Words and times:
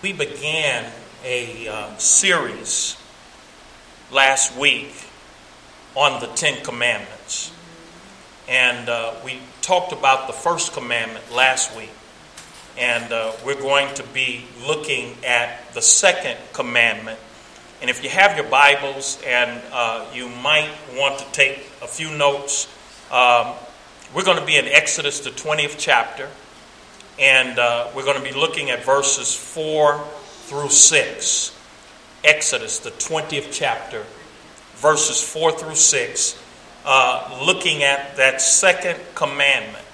We 0.00 0.12
began 0.12 0.92
a 1.24 1.66
uh, 1.66 1.96
series 1.96 2.96
last 4.12 4.56
week 4.56 4.92
on 5.96 6.20
the 6.20 6.28
Ten 6.28 6.62
Commandments. 6.62 7.50
And 8.46 8.88
uh, 8.88 9.14
we 9.24 9.40
talked 9.60 9.90
about 9.90 10.28
the 10.28 10.32
first 10.32 10.72
commandment 10.72 11.34
last 11.34 11.76
week. 11.76 11.90
And 12.78 13.12
uh, 13.12 13.32
we're 13.44 13.60
going 13.60 13.92
to 13.94 14.04
be 14.04 14.44
looking 14.64 15.16
at 15.26 15.74
the 15.74 15.82
second 15.82 16.38
commandment. 16.52 17.18
And 17.80 17.90
if 17.90 18.04
you 18.04 18.10
have 18.10 18.36
your 18.36 18.48
Bibles 18.48 19.20
and 19.26 19.60
uh, 19.72 20.06
you 20.14 20.28
might 20.28 20.70
want 20.92 21.18
to 21.18 21.24
take 21.32 21.58
a 21.82 21.88
few 21.88 22.16
notes, 22.16 22.68
um, 23.10 23.52
we're 24.14 24.22
going 24.22 24.38
to 24.38 24.46
be 24.46 24.58
in 24.58 24.66
Exodus, 24.66 25.18
the 25.18 25.30
20th 25.30 25.74
chapter. 25.76 26.28
And 27.18 27.58
uh, 27.58 27.88
we're 27.96 28.04
going 28.04 28.16
to 28.16 28.22
be 28.22 28.38
looking 28.38 28.70
at 28.70 28.84
verses 28.84 29.34
4 29.34 29.98
through 30.46 30.70
6. 30.70 31.58
Exodus, 32.24 32.78
the 32.78 32.90
20th 32.90 33.48
chapter, 33.50 34.04
verses 34.76 35.20
4 35.20 35.52
through 35.52 35.74
6, 35.74 36.42
uh, 36.84 37.42
looking 37.44 37.82
at 37.82 38.16
that 38.16 38.40
second 38.40 38.98
commandment. 39.14 39.84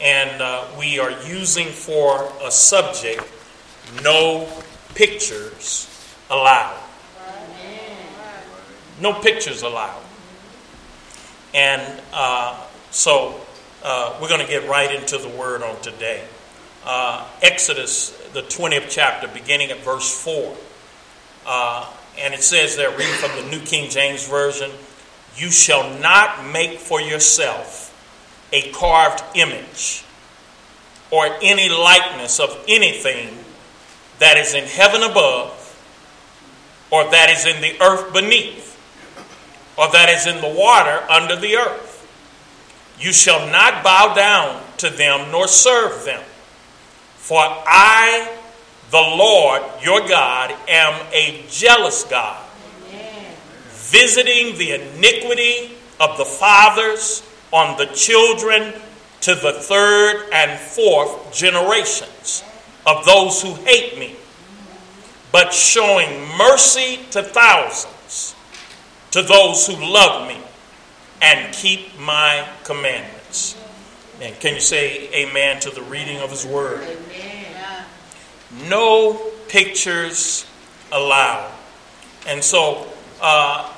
And 0.00 0.40
uh, 0.40 0.64
we 0.78 0.98
are 0.98 1.10
using 1.26 1.68
for 1.68 2.30
a 2.42 2.50
subject 2.50 3.22
no 4.02 4.48
pictures 4.94 5.88
allowed. 6.30 6.80
No 9.00 9.12
pictures 9.12 9.62
allowed. 9.62 10.02
And 11.52 12.00
uh, 12.12 12.62
so 12.90 13.40
uh, 13.82 14.16
we're 14.20 14.28
going 14.28 14.40
to 14.40 14.46
get 14.46 14.68
right 14.68 14.94
into 14.94 15.18
the 15.18 15.28
word 15.28 15.62
on 15.62 15.80
today 15.82 16.24
uh, 16.84 17.26
Exodus, 17.42 18.10
the 18.32 18.42
20th 18.42 18.86
chapter, 18.90 19.28
beginning 19.28 19.70
at 19.70 19.78
verse 19.84 20.22
4. 20.22 20.56
Uh, 21.46 21.90
and 22.18 22.34
it 22.34 22.42
says 22.42 22.76
there, 22.76 22.90
reading 22.90 23.14
from 23.14 23.30
the 23.42 23.50
New 23.50 23.64
King 23.64 23.90
James 23.90 24.28
Version, 24.28 24.70
You 25.36 25.50
shall 25.50 25.98
not 26.00 26.46
make 26.52 26.78
for 26.78 27.00
yourself 27.00 27.90
a 28.52 28.70
carved 28.72 29.22
image 29.34 30.04
or 31.10 31.28
any 31.42 31.68
likeness 31.68 32.40
of 32.40 32.64
anything 32.68 33.36
that 34.18 34.36
is 34.36 34.54
in 34.54 34.64
heaven 34.64 35.02
above, 35.02 35.60
or 36.90 37.04
that 37.10 37.30
is 37.30 37.46
in 37.46 37.60
the 37.60 37.80
earth 37.82 38.12
beneath, 38.12 38.78
or 39.76 39.90
that 39.90 40.08
is 40.08 40.26
in 40.26 40.40
the 40.40 40.58
water 40.58 41.04
under 41.10 41.36
the 41.36 41.56
earth. 41.56 41.90
You 42.98 43.12
shall 43.12 43.50
not 43.50 43.82
bow 43.82 44.14
down 44.14 44.62
to 44.78 44.90
them 44.90 45.30
nor 45.30 45.48
serve 45.48 46.04
them. 46.04 46.22
For 47.24 47.40
I, 47.40 48.36
the 48.90 48.98
Lord 48.98 49.62
your 49.80 50.06
God, 50.06 50.54
am 50.68 51.06
a 51.10 51.42
jealous 51.48 52.04
God, 52.04 52.38
visiting 53.70 54.58
the 54.58 54.72
iniquity 54.72 55.74
of 55.98 56.18
the 56.18 56.26
fathers 56.26 57.26
on 57.50 57.78
the 57.78 57.86
children 57.86 58.74
to 59.22 59.34
the 59.34 59.54
third 59.54 60.28
and 60.34 60.60
fourth 60.60 61.32
generations 61.32 62.44
of 62.86 63.06
those 63.06 63.40
who 63.40 63.54
hate 63.54 63.98
me, 63.98 64.16
but 65.32 65.50
showing 65.50 66.28
mercy 66.36 66.98
to 67.12 67.22
thousands, 67.22 68.34
to 69.12 69.22
those 69.22 69.66
who 69.66 69.82
love 69.82 70.28
me 70.28 70.36
and 71.22 71.54
keep 71.54 71.98
my 71.98 72.46
commandments. 72.64 73.56
And 74.20 74.38
can 74.40 74.54
you 74.54 74.60
say 74.60 75.12
amen 75.12 75.60
to 75.60 75.70
the 75.70 75.82
reading 75.82 76.18
of 76.18 76.30
his 76.30 76.46
word? 76.46 76.82
Amen. 76.82 77.84
No 78.68 79.14
pictures 79.48 80.46
allowed. 80.92 81.52
And 82.26 82.42
so 82.42 82.86
uh, 83.20 83.72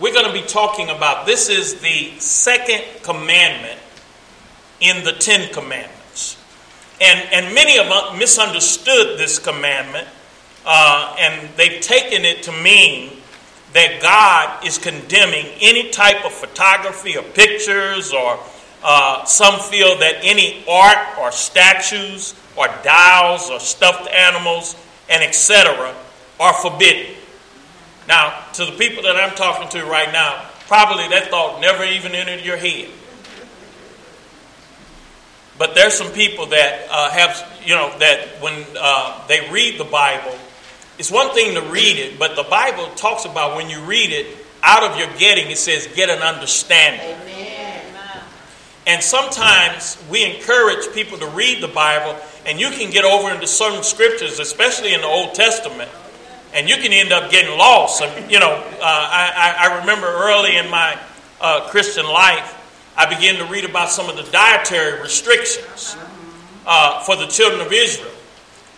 we're 0.00 0.12
going 0.14 0.26
to 0.26 0.32
be 0.32 0.46
talking 0.46 0.88
about 0.88 1.26
this 1.26 1.48
is 1.48 1.80
the 1.80 2.18
second 2.18 2.82
commandment 3.02 3.78
in 4.80 5.04
the 5.04 5.12
Ten 5.12 5.52
Commandments. 5.52 6.42
And, 7.00 7.28
and 7.32 7.54
many 7.54 7.78
of 7.78 7.86
us 7.86 8.18
misunderstood 8.18 9.18
this 9.18 9.38
commandment, 9.38 10.08
uh, 10.64 11.14
and 11.18 11.48
they've 11.56 11.80
taken 11.80 12.24
it 12.24 12.42
to 12.44 12.52
mean 12.52 13.12
that 13.74 14.00
God 14.00 14.66
is 14.66 14.78
condemning 14.78 15.46
any 15.60 15.90
type 15.90 16.24
of 16.24 16.32
photography 16.32 17.16
or 17.16 17.22
pictures 17.22 18.12
or 18.12 18.38
uh, 18.82 19.24
some 19.24 19.60
feel 19.60 19.98
that 19.98 20.16
any 20.22 20.64
art 20.68 21.18
or 21.18 21.32
statues 21.32 22.34
or 22.56 22.68
dolls 22.82 23.50
or 23.50 23.60
stuffed 23.60 24.08
animals 24.10 24.76
and 25.10 25.22
etc. 25.22 25.94
are 26.40 26.54
forbidden. 26.54 27.14
Now, 28.08 28.44
to 28.54 28.64
the 28.64 28.72
people 28.72 29.02
that 29.04 29.16
I'm 29.16 29.34
talking 29.34 29.68
to 29.70 29.84
right 29.84 30.12
now, 30.12 30.46
probably 30.68 31.08
that 31.08 31.28
thought 31.28 31.60
never 31.60 31.84
even 31.84 32.14
entered 32.14 32.44
your 32.44 32.56
head. 32.56 32.88
But 35.58 35.74
there's 35.74 35.94
some 35.94 36.12
people 36.12 36.46
that 36.46 36.86
uh, 36.90 37.10
have, 37.10 37.60
you 37.64 37.74
know, 37.74 37.96
that 37.98 38.40
when 38.40 38.64
uh, 38.78 39.26
they 39.26 39.48
read 39.50 39.78
the 39.80 39.84
Bible, 39.84 40.36
it's 40.98 41.10
one 41.10 41.34
thing 41.34 41.54
to 41.54 41.62
read 41.62 41.98
it, 41.98 42.18
but 42.18 42.36
the 42.36 42.42
Bible 42.44 42.88
talks 42.94 43.24
about 43.24 43.56
when 43.56 43.68
you 43.70 43.80
read 43.80 44.10
it, 44.10 44.26
out 44.62 44.82
of 44.82 44.98
your 44.98 45.08
getting, 45.18 45.50
it 45.50 45.58
says, 45.58 45.86
get 45.94 46.10
an 46.10 46.22
understanding. 46.22 47.16
And 48.86 49.02
sometimes 49.02 50.00
we 50.08 50.24
encourage 50.24 50.94
people 50.94 51.18
to 51.18 51.26
read 51.26 51.60
the 51.60 51.68
Bible, 51.68 52.16
and 52.46 52.60
you 52.60 52.70
can 52.70 52.92
get 52.92 53.04
over 53.04 53.34
into 53.34 53.46
certain 53.48 53.82
scriptures, 53.82 54.38
especially 54.38 54.94
in 54.94 55.00
the 55.00 55.08
Old 55.08 55.34
Testament, 55.34 55.90
and 56.54 56.68
you 56.68 56.76
can 56.76 56.92
end 56.92 57.12
up 57.12 57.28
getting 57.28 57.58
lost. 57.58 58.00
And, 58.00 58.30
you 58.30 58.38
know, 58.38 58.52
uh, 58.52 58.80
I, 58.80 59.56
I, 59.58 59.80
remember 59.80 60.06
early 60.06 60.56
in 60.56 60.70
my 60.70 60.96
uh, 61.40 61.68
Christian 61.68 62.06
life, 62.06 62.62
I 62.96 63.06
began 63.06 63.34
to 63.44 63.52
read 63.52 63.64
about 63.64 63.90
some 63.90 64.08
of 64.08 64.16
the 64.16 64.22
dietary 64.30 65.02
restrictions 65.02 65.96
uh, 66.64 67.02
for 67.02 67.16
the 67.16 67.26
children 67.26 67.60
of 67.60 67.72
Israel. 67.72 68.12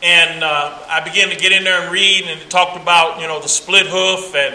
And 0.02 0.42
uh, 0.42 0.78
I 0.88 1.04
began 1.04 1.28
to 1.28 1.36
get 1.36 1.52
in 1.52 1.64
there 1.64 1.82
and 1.82 1.92
read, 1.92 2.22
and 2.22 2.40
it 2.40 2.48
talked 2.48 2.80
about, 2.80 3.20
you 3.20 3.26
know, 3.26 3.42
the 3.42 3.48
split 3.48 3.86
hoof 3.86 4.34
and 4.34 4.54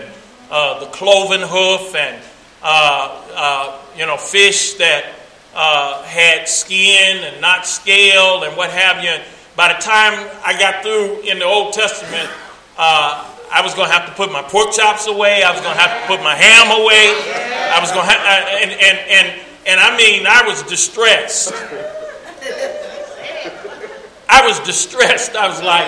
uh, 0.49 0.79
the 0.79 0.87
cloven 0.87 1.41
hoof 1.41 1.95
and, 1.95 2.23
uh, 2.63 3.79
you 3.95 4.07
know, 4.07 4.17
fish 4.17 4.73
that 4.75 5.05
uh, 5.55 6.03
had 6.03 6.47
skin 6.47 7.23
and 7.23 7.39
not 7.41 7.65
scale 7.65 8.43
and 8.43 8.55
what 8.57 8.69
have 8.71 9.03
you. 9.03 9.09
And 9.09 9.23
by 9.55 9.73
the 9.73 9.79
time 9.79 10.29
I 10.45 10.57
got 10.57 10.83
through 10.83 11.21
in 11.21 11.39
the 11.39 11.45
Old 11.45 11.73
Testament, 11.73 12.29
uh, 12.77 13.29
I 13.51 13.61
was 13.61 13.75
going 13.75 13.87
to 13.87 13.93
have 13.93 14.07
to 14.09 14.15
put 14.15 14.31
my 14.31 14.41
pork 14.41 14.73
chops 14.73 15.07
away. 15.07 15.43
I 15.43 15.51
was 15.51 15.61
going 15.61 15.75
to 15.75 15.81
have 15.81 16.01
to 16.01 16.07
put 16.07 16.23
my 16.23 16.33
ham 16.33 16.71
away. 16.81 17.13
I 17.69 17.79
was 17.79 17.91
going 17.91 18.05
to 18.05 18.11
have, 18.11 18.21
uh, 18.25 18.63
and, 18.63 18.71
and, 18.71 18.97
and, 19.09 19.41
and 19.67 19.79
I 19.79 19.95
mean, 19.95 20.25
I 20.27 20.41
was 20.47 20.63
distressed. 20.63 21.53
I 24.27 24.47
was 24.47 24.59
distressed. 24.61 25.35
I 25.35 25.47
was 25.47 25.61
like, 25.61 25.87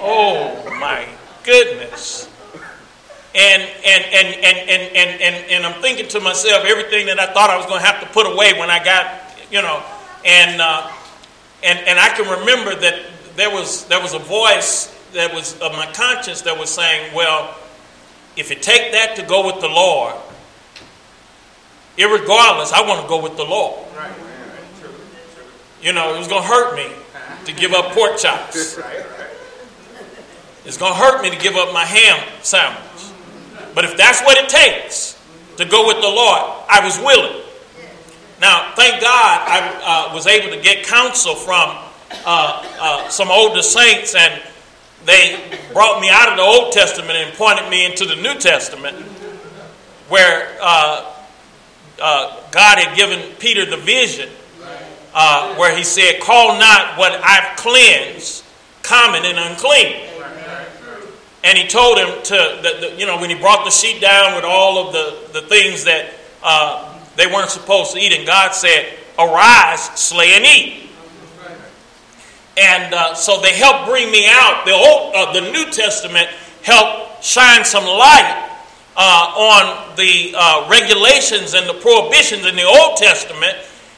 oh 0.00 0.76
my 0.78 1.04
goodness. 1.42 2.29
And, 3.32 3.62
and, 3.62 4.04
and, 4.04 4.34
and, 4.34 4.44
and, 4.44 4.96
and, 4.96 5.22
and, 5.22 5.50
and 5.50 5.66
I'm 5.66 5.80
thinking 5.80 6.08
to 6.08 6.20
myself, 6.20 6.64
everything 6.64 7.06
that 7.06 7.20
I 7.20 7.32
thought 7.32 7.50
I 7.50 7.56
was 7.56 7.66
going 7.66 7.80
to 7.80 7.86
have 7.86 8.00
to 8.00 8.06
put 8.08 8.26
away 8.26 8.58
when 8.58 8.70
I 8.70 8.82
got, 8.82 9.20
you 9.52 9.62
know, 9.62 9.82
and, 10.24 10.60
uh, 10.60 10.90
and, 11.62 11.78
and 11.78 11.98
I 11.98 12.08
can 12.08 12.28
remember 12.40 12.74
that 12.74 13.00
there 13.36 13.50
was, 13.50 13.84
there 13.86 14.00
was 14.00 14.14
a 14.14 14.18
voice 14.18 14.86
that 15.12 15.32
was 15.32 15.58
of 15.60 15.72
my 15.72 15.86
conscience 15.92 16.42
that 16.42 16.58
was 16.58 16.70
saying, 16.70 17.14
well, 17.14 17.56
if 18.36 18.50
you 18.50 18.56
take 18.56 18.92
that 18.92 19.14
to 19.16 19.22
go 19.22 19.46
with 19.46 19.60
the 19.60 19.68
Lord, 19.68 20.14
irregardless, 21.96 22.72
I 22.72 22.84
want 22.86 23.02
to 23.02 23.08
go 23.08 23.22
with 23.22 23.36
the 23.36 23.44
Lord. 23.44 23.86
You 25.82 25.92
know, 25.92 26.14
it 26.14 26.18
was 26.18 26.28
going 26.28 26.42
to 26.42 26.48
hurt 26.48 26.76
me 26.76 26.92
to 27.46 27.52
give 27.52 27.72
up 27.72 27.92
pork 27.92 28.18
chops. 28.18 28.78
It's 30.66 30.76
going 30.76 30.92
to 30.92 30.98
hurt 30.98 31.22
me 31.22 31.30
to 31.30 31.38
give 31.38 31.56
up 31.56 31.72
my 31.72 31.86
ham 31.86 32.22
sandwich. 32.42 32.89
But 33.74 33.84
if 33.84 33.96
that's 33.96 34.20
what 34.22 34.36
it 34.38 34.48
takes 34.48 35.18
to 35.56 35.64
go 35.64 35.86
with 35.86 35.96
the 35.96 36.08
Lord, 36.08 36.42
I 36.68 36.80
was 36.84 36.98
willing. 36.98 37.42
Now, 38.40 38.72
thank 38.74 39.00
God 39.00 39.48
I 39.48 40.08
uh, 40.10 40.14
was 40.14 40.26
able 40.26 40.54
to 40.56 40.62
get 40.62 40.86
counsel 40.86 41.34
from 41.34 41.76
uh, 42.24 42.66
uh, 42.80 43.08
some 43.08 43.30
older 43.30 43.62
saints, 43.62 44.14
and 44.14 44.42
they 45.04 45.38
brought 45.72 46.00
me 46.00 46.08
out 46.10 46.30
of 46.30 46.36
the 46.36 46.42
Old 46.42 46.72
Testament 46.72 47.12
and 47.12 47.34
pointed 47.34 47.68
me 47.68 47.84
into 47.84 48.06
the 48.06 48.16
New 48.16 48.34
Testament, 48.38 48.96
where 50.08 50.56
uh, 50.60 51.12
uh, 52.00 52.40
God 52.50 52.78
had 52.78 52.96
given 52.96 53.20
Peter 53.38 53.66
the 53.66 53.76
vision, 53.76 54.28
uh, 55.14 55.54
where 55.56 55.76
he 55.76 55.84
said, 55.84 56.20
Call 56.20 56.58
not 56.58 56.98
what 56.98 57.12
I've 57.22 57.56
cleansed 57.56 58.44
common 58.82 59.24
and 59.24 59.38
unclean. 59.38 60.09
And 61.42 61.56
he 61.56 61.66
told 61.66 61.98
him 61.98 62.22
to, 62.22 62.60
the, 62.62 62.88
the, 62.88 62.96
you 62.98 63.06
know, 63.06 63.18
when 63.18 63.30
he 63.30 63.36
brought 63.36 63.64
the 63.64 63.70
sheep 63.70 64.00
down 64.00 64.34
with 64.36 64.44
all 64.44 64.86
of 64.86 64.92
the, 64.92 65.40
the 65.40 65.46
things 65.46 65.84
that 65.84 66.12
uh, 66.42 66.98
they 67.16 67.26
weren't 67.26 67.50
supposed 67.50 67.92
to 67.92 67.98
eat, 67.98 68.12
and 68.12 68.26
God 68.26 68.54
said, 68.54 68.92
Arise, 69.18 69.80
slay, 69.98 70.34
and 70.34 70.44
eat. 70.44 70.90
and 72.56 72.94
uh, 72.94 73.14
so 73.14 73.40
they 73.40 73.54
helped 73.54 73.88
bring 73.88 74.10
me 74.10 74.26
out. 74.28 74.64
The 74.64 74.72
old, 74.72 75.14
uh, 75.14 75.32
the 75.32 75.50
New 75.52 75.70
Testament 75.70 76.26
helped 76.62 77.24
shine 77.24 77.64
some 77.64 77.84
light 77.84 78.50
uh, 78.96 79.34
on 79.36 79.96
the 79.96 80.34
uh, 80.36 80.68
regulations 80.68 81.54
and 81.54 81.68
the 81.68 81.74
prohibitions 81.80 82.44
in 82.46 82.56
the 82.56 82.64
Old 82.64 82.98
Testament, 82.98 83.56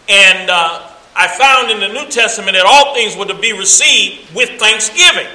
and 0.09 0.50
uh, 0.50 0.91
I 1.15 1.29
found 1.29 1.71
in 1.71 1.81
the 1.81 1.88
New 1.88 2.09
Testament 2.09 2.56
that 2.56 2.67
all 2.67 2.95
things 2.95 3.17
were 3.17 3.27
to 3.27 3.38
be 3.38 3.53
received 3.53 4.35
with 4.35 4.59
thanksgiving. 4.59 5.27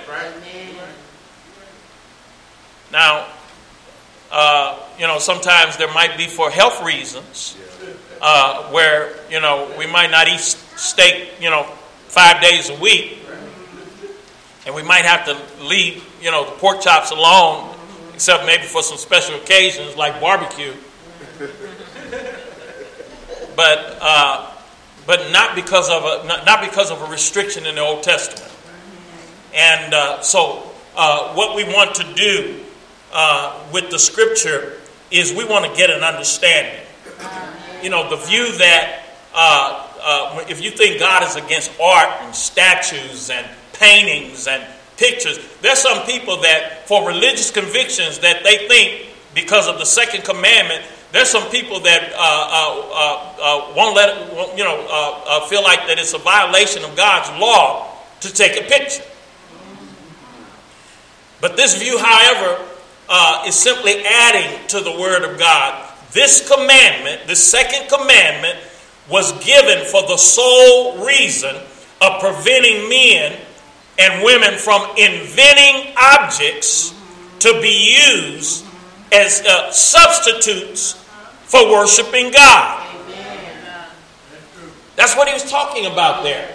Now, 2.92 3.28
uh, 4.32 4.80
you 4.98 5.08
know, 5.08 5.20
sometimes 5.20 5.78
there 5.78 5.92
might 5.94 6.18
be 6.18 6.28
for 6.28 6.50
health 6.50 6.84
reasons 6.84 7.58
uh, 8.22 8.70
where, 8.72 9.16
you 9.30 9.40
know, 9.40 9.72
we 9.78 9.88
might 9.88 10.12
not 10.12 10.28
eat 10.28 10.40
steak, 10.40 11.34
you 11.40 11.50
know, 11.50 11.64
five 12.08 12.42
days 12.42 12.70
a 12.70 12.76
week. 12.76 13.20
And 14.66 14.76
we 14.76 14.84
might 14.84 15.06
have 15.06 15.26
to 15.26 15.64
leave, 15.64 16.04
you 16.22 16.32
know, 16.32 16.46
the 16.46 16.52
pork 16.52 16.82
chops 16.82 17.12
alone, 17.12 17.74
except 18.14 18.46
maybe 18.46 18.64
for 18.64 18.84
some 18.84 18.98
special 18.98 19.36
occasions 19.36 19.96
like 19.96 20.20
barbecue. 20.20 20.74
but, 23.56 23.98
uh, 24.02 24.52
but 25.06 25.32
not 25.32 25.56
because 25.56 25.90
of 25.90 26.04
a 26.04 26.28
not, 26.28 26.46
not, 26.46 26.62
because 26.62 26.92
of 26.92 27.02
a 27.02 27.06
restriction 27.06 27.66
in 27.66 27.76
the 27.76 27.82
Old 27.82 28.04
Testament. 28.04 28.52
And 29.54 29.94
uh, 29.94 30.22
so, 30.22 30.70
uh, 30.98 31.34
what 31.34 31.56
we 31.56 31.64
want 31.64 31.96
to 31.96 32.14
do 32.14 32.66
uh, 33.14 33.64
with 33.72 33.90
the 33.90 34.00
scripture 34.00 34.80
is 35.12 35.34
we 35.34 35.46
want 35.46 35.66
to 35.66 35.76
get 35.78 35.90
an 35.90 36.04
understanding. 36.04 36.84
You 37.82 37.90
know, 37.90 38.10
the 38.10 38.18
view 38.18 38.58
that 38.58 39.04
uh, 39.34 39.88
uh, 40.02 40.46
if 40.50 40.62
you 40.62 40.72
think 40.72 41.00
God 41.00 41.24
is 41.24 41.36
against 41.36 41.72
art 41.80 42.10
and 42.22 42.34
statues 42.34 43.30
and 43.30 43.48
paintings 43.74 44.48
and 44.48 44.64
pictures, 44.98 45.40
there's 45.62 45.80
some 45.80 46.06
people 46.06 46.42
that, 46.42 46.88
for 46.88 47.08
religious 47.08 47.52
convictions, 47.52 48.20
that 48.20 48.44
they 48.44 48.68
think 48.68 49.08
because 49.36 49.68
of 49.68 49.78
the 49.78 49.86
second 49.86 50.24
commandment, 50.24 50.84
there's 51.12 51.30
some 51.30 51.50
people 51.50 51.80
that 51.82 52.12
uh, 52.14 52.18
uh, 52.18 53.70
uh, 53.70 53.74
won't 53.76 53.96
let 53.96 54.58
you 54.58 54.64
know 54.64 55.46
feel 55.48 55.64
like 55.64 55.88
that 55.88 55.98
it's 56.00 56.14
a 56.14 56.18
violation 56.18 56.84
of 56.84 56.96
God's 56.98 57.30
law 57.40 57.96
to 58.22 58.34
take 58.34 58.60
a 58.60 58.68
picture. 58.68 59.04
But 61.40 61.56
this 61.56 61.80
view, 61.82 61.98
however, 61.98 62.64
uh, 63.10 63.44
is 63.48 63.56
simply 63.56 64.04
adding 64.06 64.68
to 64.68 64.82
the 64.82 64.92
Word 64.92 65.24
of 65.24 65.40
God. 65.40 65.94
This 66.12 66.48
commandment, 66.48 67.28
the 67.28 67.36
second 67.36 67.90
commandment, 67.90 68.60
was 69.10 69.32
given 69.44 69.86
for 69.86 70.02
the 70.04 70.18
sole 70.18 71.06
reason 71.06 71.56
of 72.02 72.20
preventing 72.20 72.90
men 72.90 73.40
and 74.00 74.24
women 74.24 74.58
from 74.58 74.82
inventing 74.98 75.94
objects 76.02 76.94
to 77.40 77.60
be 77.62 77.98
used 78.14 78.66
as 79.12 79.42
uh, 79.46 79.72
substitutes 79.72 80.94
for 81.46 81.72
worshiping 81.72 82.32
God. 82.32 82.84
That's 84.96 85.16
what 85.16 85.28
he 85.28 85.34
was 85.34 85.50
talking 85.50 85.86
about 85.86 86.24
there. 86.24 86.54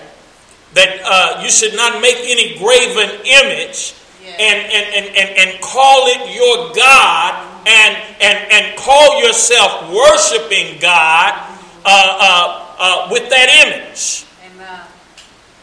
That 0.75 1.00
uh, 1.05 1.43
you 1.43 1.50
should 1.50 1.75
not 1.75 2.02
make 2.02 2.16
any 2.19 2.58
graven 2.58 3.20
image 3.25 3.94
and, 4.24 4.72
and, 4.72 4.94
and, 4.94 5.16
and, 5.16 5.38
and 5.38 5.60
call 5.60 6.06
it 6.06 6.34
your 6.34 6.72
God 6.74 7.52
and, 7.66 7.96
and, 8.20 8.52
and 8.52 8.78
call 8.78 9.22
yourself 9.22 9.90
worshiping 9.90 10.80
God 10.80 11.58
uh, 11.84 12.19
uh, 12.20 12.74
uh, 12.78 13.08
with 13.10 13.28
that 13.30 13.48
image. 13.66 14.24
Amen. 14.54 14.80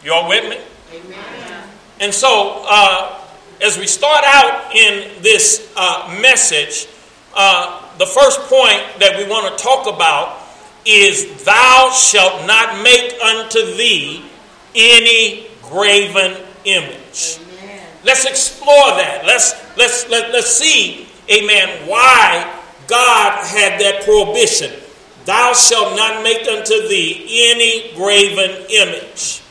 You 0.03 0.13
all 0.13 0.29
with 0.29 0.50
me? 0.50 0.59
Amen. 0.94 1.69
And 2.00 2.13
so, 2.13 2.63
uh, 2.67 3.19
as 3.61 3.77
we 3.77 3.88
start 3.88 4.23
out 4.25 4.73
in 4.73 5.21
this 5.21 5.73
uh, 5.75 6.17
message, 6.21 6.88
uh, 7.35 7.97
the 7.97 8.06
first 8.06 8.39
point 8.41 8.81
that 9.00 9.15
we 9.17 9.29
want 9.29 9.57
to 9.57 9.63
talk 9.63 9.94
about 9.94 10.39
is 10.85 11.44
Thou 11.44 11.91
shalt 11.94 12.47
not 12.47 12.81
make 12.81 13.13
unto 13.21 13.75
thee 13.75 14.23
any 14.75 15.47
graven 15.61 16.38
image. 16.63 17.39
Let's 18.03 18.25
explore 18.25 18.95
that. 18.95 19.23
Let's 19.25 19.53
let's 19.77 20.09
let, 20.09 20.31
let's 20.31 20.51
see, 20.51 21.07
amen, 21.29 21.87
why 21.87 22.59
God 22.87 23.45
had 23.45 23.79
that 23.81 24.03
prohibition. 24.03 24.71
Thou 25.25 25.53
shalt 25.53 25.95
not 25.95 26.23
make 26.23 26.47
unto 26.47 26.87
thee 26.87 27.51
any 27.51 27.93
graven 27.95 28.65
image. 28.69 29.41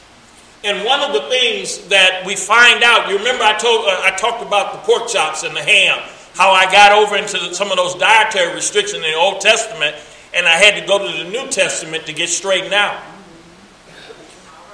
And 0.64 0.84
one 0.84 1.00
of 1.00 1.12
the 1.12 1.28
things 1.28 1.86
that 1.88 2.24
we 2.26 2.34
find 2.34 2.82
out, 2.82 3.08
you 3.08 3.18
remember 3.18 3.44
I 3.44 3.56
told 3.58 3.86
uh, 3.86 4.00
I 4.02 4.16
talked 4.16 4.42
about 4.42 4.72
the 4.72 4.78
pork 4.78 5.08
chops 5.08 5.44
and 5.44 5.54
the 5.54 5.62
ham, 5.62 6.00
how 6.34 6.50
I 6.50 6.70
got 6.72 6.92
over 6.92 7.16
into 7.16 7.54
some 7.54 7.70
of 7.70 7.76
those 7.76 7.94
dietary 7.94 8.54
restrictions 8.54 8.96
in 8.96 9.02
the 9.02 9.14
Old 9.14 9.40
Testament, 9.40 9.94
and 10.34 10.46
I 10.46 10.56
had 10.56 10.80
to 10.80 10.86
go 10.86 10.98
to 10.98 11.24
the 11.24 11.30
New 11.30 11.48
Testament 11.48 12.06
to 12.06 12.12
get 12.12 12.28
straightened 12.28 12.74
out. 12.74 13.00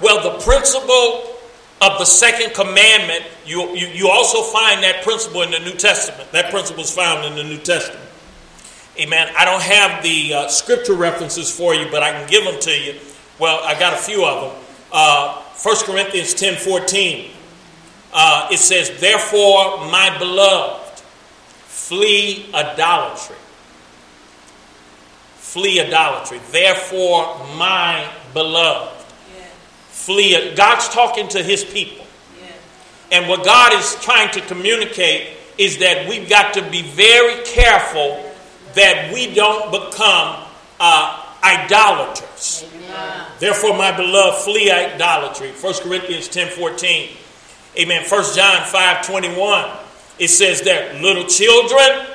Well, 0.00 0.22
the 0.22 0.42
principle 0.42 1.33
of 1.80 1.98
the 1.98 2.04
second 2.04 2.54
commandment, 2.54 3.24
you, 3.44 3.74
you, 3.76 3.88
you 3.88 4.08
also 4.08 4.42
find 4.42 4.82
that 4.82 5.02
principle 5.02 5.42
in 5.42 5.50
the 5.50 5.58
New 5.58 5.74
Testament. 5.74 6.30
That 6.32 6.50
principle 6.50 6.82
is 6.82 6.94
found 6.94 7.24
in 7.26 7.34
the 7.34 7.44
New 7.44 7.58
Testament. 7.58 8.00
Amen. 8.98 9.28
I 9.36 9.44
don't 9.44 9.62
have 9.62 10.02
the 10.02 10.34
uh, 10.34 10.48
scripture 10.48 10.94
references 10.94 11.54
for 11.54 11.74
you, 11.74 11.90
but 11.90 12.02
I 12.02 12.12
can 12.12 12.28
give 12.28 12.44
them 12.44 12.60
to 12.60 12.70
you. 12.70 13.00
Well, 13.38 13.60
I 13.64 13.78
got 13.78 13.92
a 13.92 13.96
few 13.96 14.24
of 14.24 14.52
them. 14.52 14.62
Uh, 14.92 15.42
1 15.60 15.76
Corinthians 15.84 16.32
10 16.34 16.56
14. 16.56 17.30
Uh, 18.12 18.48
it 18.52 18.58
says, 18.58 19.00
Therefore, 19.00 19.78
my 19.90 20.16
beloved, 20.18 21.00
flee 21.66 22.48
idolatry. 22.54 23.36
Flee 25.36 25.80
idolatry. 25.80 26.40
Therefore, 26.50 27.44
my 27.56 28.08
beloved 28.32 28.93
flee. 29.94 30.54
God's 30.54 30.88
talking 30.88 31.28
to 31.28 31.42
his 31.42 31.64
people. 31.64 32.04
And 33.12 33.28
what 33.28 33.44
God 33.44 33.72
is 33.74 33.94
trying 34.02 34.30
to 34.32 34.40
communicate 34.40 35.36
is 35.56 35.78
that 35.78 36.08
we've 36.08 36.28
got 36.28 36.54
to 36.54 36.68
be 36.70 36.82
very 36.82 37.44
careful 37.44 38.20
that 38.74 39.12
we 39.14 39.32
don't 39.32 39.70
become 39.70 40.44
uh, 40.80 41.24
idolaters. 41.44 42.66
Amen. 42.74 43.26
Therefore, 43.38 43.76
my 43.76 43.96
beloved, 43.96 44.42
flee 44.42 44.70
idolatry. 44.70 45.52
1 45.52 45.74
Corinthians 45.74 46.26
10 46.26 46.50
14. 46.50 47.10
Amen. 47.78 48.04
1 48.08 48.24
John 48.34 48.64
5 48.64 49.06
21. 49.06 49.70
It 50.18 50.28
says 50.28 50.62
that 50.62 51.00
little 51.00 51.24
children, 51.24 52.06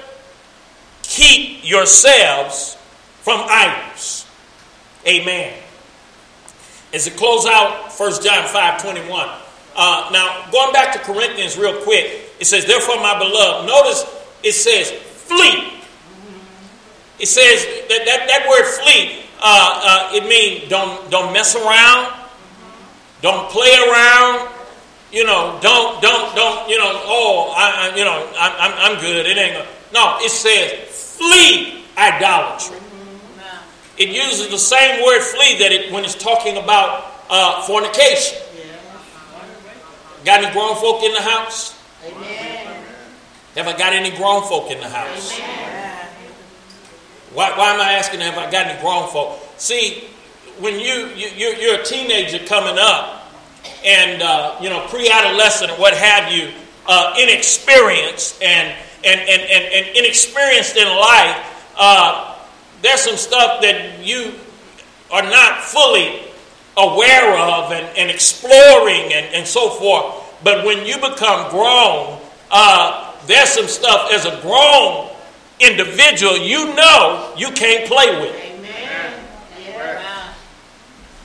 keep 1.01 1.67
yourselves 1.67 2.75
from 3.21 3.39
idols. 3.47 4.25
Amen. 5.07 5.53
As 6.93 7.07
it 7.07 7.17
close 7.17 7.45
out 7.45 7.91
1 7.91 8.23
John 8.23 8.47
5 8.47 8.81
21. 8.81 9.29
Uh, 9.75 10.09
now, 10.11 10.49
going 10.51 10.73
back 10.73 10.91
to 10.93 10.99
Corinthians 10.99 11.57
real 11.57 11.81
quick, 11.83 12.31
it 12.39 12.45
says, 12.45 12.65
Therefore, 12.65 12.97
my 12.97 13.17
beloved, 13.17 13.67
notice 13.67 14.03
it 14.43 14.53
says, 14.53 14.91
flee. 14.91 15.79
It 17.19 17.27
says 17.27 17.65
that, 17.89 18.05
that, 18.05 18.27
that 18.27 18.47
word 18.47 18.65
flee, 18.65 19.25
uh, 19.41 20.09
uh, 20.11 20.15
it 20.15 20.27
means 20.27 20.69
don't, 20.69 21.11
don't 21.11 21.33
mess 21.33 21.55
around, 21.55 22.13
don't 23.21 23.49
play 23.49 23.71
around, 23.89 24.49
you 25.11 25.25
know, 25.25 25.59
don't, 25.61 26.01
don't, 26.01 26.35
don't, 26.35 26.69
you 26.69 26.77
know, 26.77 26.91
oh, 27.05 27.53
I, 27.55 27.89
I 27.91 27.95
you 27.95 28.05
know, 28.05 28.31
I'm, 28.37 28.93
I'm 28.95 29.01
good. 29.01 29.25
It 29.25 29.37
ain't, 29.37 29.65
no, 29.93 30.17
it 30.19 30.29
says 30.31 31.17
flee 31.17 31.83
idolatry. 31.97 32.77
It 33.99 34.09
uses 34.09 34.49
the 34.49 34.57
same 34.57 35.03
word 35.03 35.21
flee 35.21 35.59
that 35.59 35.71
it 35.71 35.91
when 35.91 36.05
it's 36.05 36.15
talking 36.15 36.57
about 36.57 37.13
uh, 37.29 37.61
fornication. 37.63 38.39
Got 40.25 40.43
any 40.43 40.53
grown 40.53 40.75
folk 40.75 41.03
in 41.03 41.13
the 41.13 41.21
house? 41.21 41.77
Amen. 42.05 42.83
Have 43.55 43.67
I 43.67 43.77
got 43.77 43.93
any 43.93 44.15
grown 44.15 44.43
folk 44.43 44.71
in 44.71 44.79
the 44.79 44.89
house? 44.89 45.37
Why, 47.33 47.55
why 47.57 47.73
am 47.73 47.79
I 47.79 47.93
asking 47.93 48.21
have 48.21 48.37
I 48.37 48.49
got 48.49 48.67
any 48.67 48.81
grown 48.81 49.09
folk? 49.09 49.39
See, 49.57 50.05
when 50.59 50.79
you, 50.79 51.07
you 51.15 51.55
you're, 51.59 51.79
a 51.79 51.83
teenager 51.83 52.39
coming 52.45 52.77
up, 52.79 53.31
and 53.85 54.21
uh, 54.21 54.57
you 54.61 54.69
know 54.69 54.85
pre-adolescent 54.87 55.71
and 55.71 55.79
what 55.79 55.93
have 55.93 56.31
you, 56.31 56.51
uh, 56.87 57.15
inexperienced 57.19 58.41
and 58.41 58.75
and, 59.03 59.19
and, 59.19 59.41
and, 59.41 59.73
and 59.73 59.97
inexperienced 59.97 60.75
in 60.75 60.87
life, 60.87 61.71
uh, 61.77 62.28
there's 62.81 63.01
some 63.01 63.17
stuff 63.17 63.61
that 63.61 63.99
you 64.05 64.33
are 65.11 65.23
not 65.23 65.61
fully 65.63 66.21
aware 66.77 67.37
of 67.37 67.71
and, 67.71 67.85
and 67.97 68.09
exploring 68.09 69.13
and, 69.13 69.35
and 69.35 69.47
so 69.47 69.69
forth. 69.69 70.15
But 70.43 70.65
when 70.65 70.85
you 70.85 70.95
become 70.95 71.49
grown, 71.49 72.19
uh, 72.51 73.13
there's 73.25 73.49
some 73.49 73.67
stuff 73.67 74.11
as 74.13 74.25
a 74.25 74.39
grown 74.41 75.09
individual 75.59 76.37
you 76.37 76.73
know 76.73 77.33
you 77.37 77.51
can't 77.51 77.85
play 77.89 78.19
with. 78.21 78.35
Amen. 78.35 78.59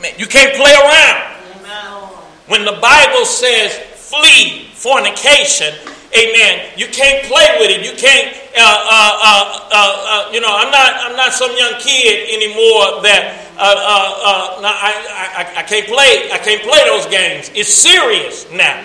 Man, 0.01 0.13
you 0.19 0.27
can't 0.27 0.55
play 0.55 0.73
around. 0.75 1.37
Amen. 1.57 2.09
When 2.49 2.65
the 2.65 2.79
Bible 2.81 3.25
says 3.25 3.73
flee 3.95 4.69
fornication, 4.75 5.73
amen, 6.17 6.73
you 6.77 6.87
can't 6.89 7.27
play 7.27 7.57
with 7.59 7.71
it. 7.71 7.85
You 7.85 7.97
can't, 7.97 8.37
uh, 8.57 8.63
uh, 8.63 9.19
uh, 9.23 9.69
uh, 9.71 10.29
uh 10.29 10.33
you 10.33 10.41
know, 10.41 10.51
I'm 10.51 10.71
not, 10.71 10.95
I'm 11.05 11.17
not 11.17 11.33
some 11.33 11.51
young 11.57 11.81
kid 11.81 12.29
anymore 12.31 13.03
that 13.03 13.45
uh, 13.57 14.61
no, 14.61 14.69
I, 14.69 15.53
I, 15.55 15.61
I 15.61 15.63
can't 15.63 15.87
play, 15.87 16.31
I 16.33 16.39
can't 16.39 16.63
play 16.63 16.81
those 16.87 17.07
games. 17.07 17.51
It's 17.55 17.73
serious 17.73 18.51
now. 18.51 18.85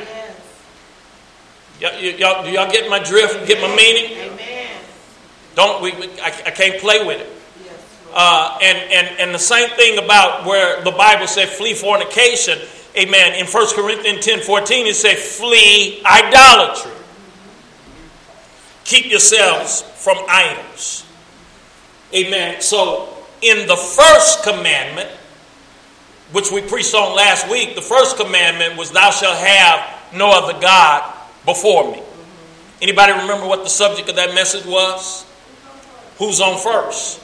Y'all, 1.80 1.98
y'all, 2.00 2.44
do 2.44 2.52
y'all 2.52 2.70
get 2.70 2.90
my 2.90 3.00
drift? 3.00 3.48
Get 3.48 3.62
my 3.62 3.74
meaning? 3.74 4.18
Amen. 4.18 4.78
Don't 5.56 5.82
we? 5.82 5.94
I, 6.20 6.28
I 6.46 6.52
can't 6.52 6.80
play 6.82 7.06
with 7.06 7.22
it. 7.22 7.40
Uh, 8.14 8.58
and, 8.62 8.78
and, 8.92 9.20
and 9.20 9.36
the 9.36 9.40
same 9.40 9.70
thing 9.72 10.04
about 10.04 10.46
where 10.46 10.84
the 10.84 10.92
Bible 10.92 11.28
said 11.28 11.48
flee 11.48 11.74
fornication. 11.74 12.60
Amen. 12.98 13.36
In 13.36 13.46
1 13.46 13.76
Corinthians 13.76 14.26
10 14.26 14.42
14, 14.42 14.88
it 14.88 14.96
says 14.96 15.38
flee 15.38 16.02
idolatry. 16.06 16.92
Keep 18.90 19.12
yourselves 19.12 19.84
from 19.84 20.18
idols. 20.28 21.06
Amen. 22.12 22.60
So, 22.60 23.16
in 23.40 23.68
the 23.68 23.76
first 23.76 24.42
commandment, 24.42 25.08
which 26.32 26.52
we 26.52 26.62
preached 26.62 26.96
on 26.96 27.16
last 27.16 27.48
week, 27.52 27.76
the 27.76 27.84
first 27.84 28.18
commandment 28.18 28.80
was, 28.80 28.90
Thou 28.90 29.12
shalt 29.12 29.38
have 29.38 30.16
no 30.16 30.32
other 30.32 30.60
God 30.60 31.04
before 31.46 31.92
me. 31.92 32.02
Anybody 32.82 33.12
remember 33.12 33.46
what 33.46 33.64
the 33.64 33.70
subject 33.70 34.10
of 34.10 34.16
that 34.16 34.34
message 34.34 34.66
was? 34.66 35.24
Who's 36.18 36.42
on 36.42 36.58
first? 36.58 37.22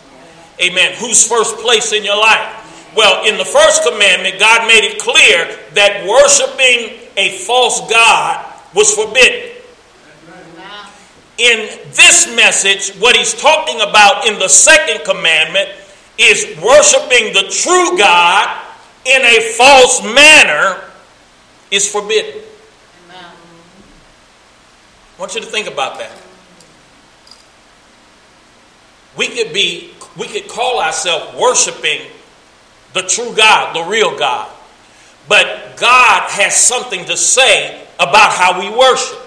Amen. 0.61 0.93
Who's 0.99 1.27
first 1.27 1.57
place 1.57 1.93
in 1.93 2.03
your 2.03 2.17
life? 2.17 2.93
Well, 2.95 3.25
in 3.25 3.39
the 3.39 3.45
first 3.45 3.81
commandment, 3.83 4.39
God 4.39 4.67
made 4.67 4.83
it 4.83 4.99
clear 4.99 5.57
that 5.73 6.05
worshiping 6.05 7.09
a 7.17 7.39
false 7.39 7.89
God 7.89 8.53
was 8.75 8.93
forbidden. 8.93 9.54
In 11.37 11.67
this 11.91 12.33
message, 12.35 12.95
what 12.97 13.17
he's 13.17 13.33
talking 13.33 13.81
about 13.81 14.27
in 14.27 14.39
the 14.39 14.47
second 14.47 15.03
commandment 15.03 15.69
is 16.17 16.57
worshiping 16.61 17.33
the 17.33 17.49
true 17.49 17.97
God 17.97 18.61
in 19.05 19.21
a 19.21 19.41
false 19.57 20.01
manner 20.03 20.81
is 21.71 21.89
forbidden. 21.89 22.41
I 23.09 23.33
want 25.19 25.35
you 25.35 25.41
to 25.41 25.47
think 25.47 25.67
about 25.67 25.99
that. 25.99 26.11
We 29.17 29.29
could 29.29 29.53
be, 29.53 29.93
we 30.17 30.27
could 30.27 30.49
call 30.49 30.81
ourselves 30.81 31.39
worshiping 31.39 32.01
the 32.93 33.01
true 33.01 33.33
God, 33.35 33.75
the 33.75 33.89
real 33.89 34.17
God. 34.17 34.51
But 35.27 35.77
God 35.77 36.29
has 36.29 36.55
something 36.55 37.05
to 37.05 37.17
say 37.17 37.85
about 37.99 38.31
how 38.31 38.59
we 38.59 38.69
worship. 38.69 39.24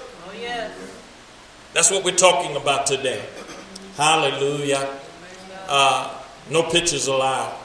That's 1.75 1.91
what 1.91 2.05
we're 2.05 2.17
talking 2.17 2.57
about 2.57 2.87
today. 2.87 3.23
Hallelujah. 3.97 4.89
Uh, 5.69 6.19
no 6.51 6.63
pictures 6.63 7.07
allowed. 7.09 7.57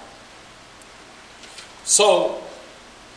So, 1.86 2.42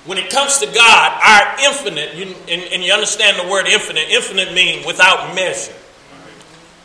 when 0.05 0.19
it 0.19 0.31
comes 0.31 0.59
to 0.59 0.66
God, 0.66 1.21
our 1.23 1.66
infinite, 1.66 2.14
you, 2.14 2.35
and, 2.49 2.62
and, 2.73 2.85
you 2.85 2.93
understand 2.93 3.38
the 3.45 3.50
word 3.50 3.66
infinite, 3.66 4.09
infinite 4.09 4.55
means 4.55 4.87
without 4.87 5.35
measure. 5.35 5.73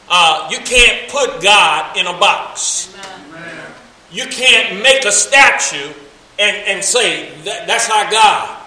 Uh, 0.09 0.47
you 0.51 0.57
can't 0.59 1.09
put 1.11 1.41
God 1.41 1.95
in 1.95 2.07
a 2.07 2.13
box. 2.13 2.95
You 4.11 4.25
can't 4.25 4.81
make 4.81 5.05
a 5.05 5.11
statue 5.11 5.93
and, 6.39 6.57
and 6.67 6.83
say, 6.83 7.31
that, 7.43 7.67
that's 7.67 7.89
our 7.89 8.09
God. 8.11 8.57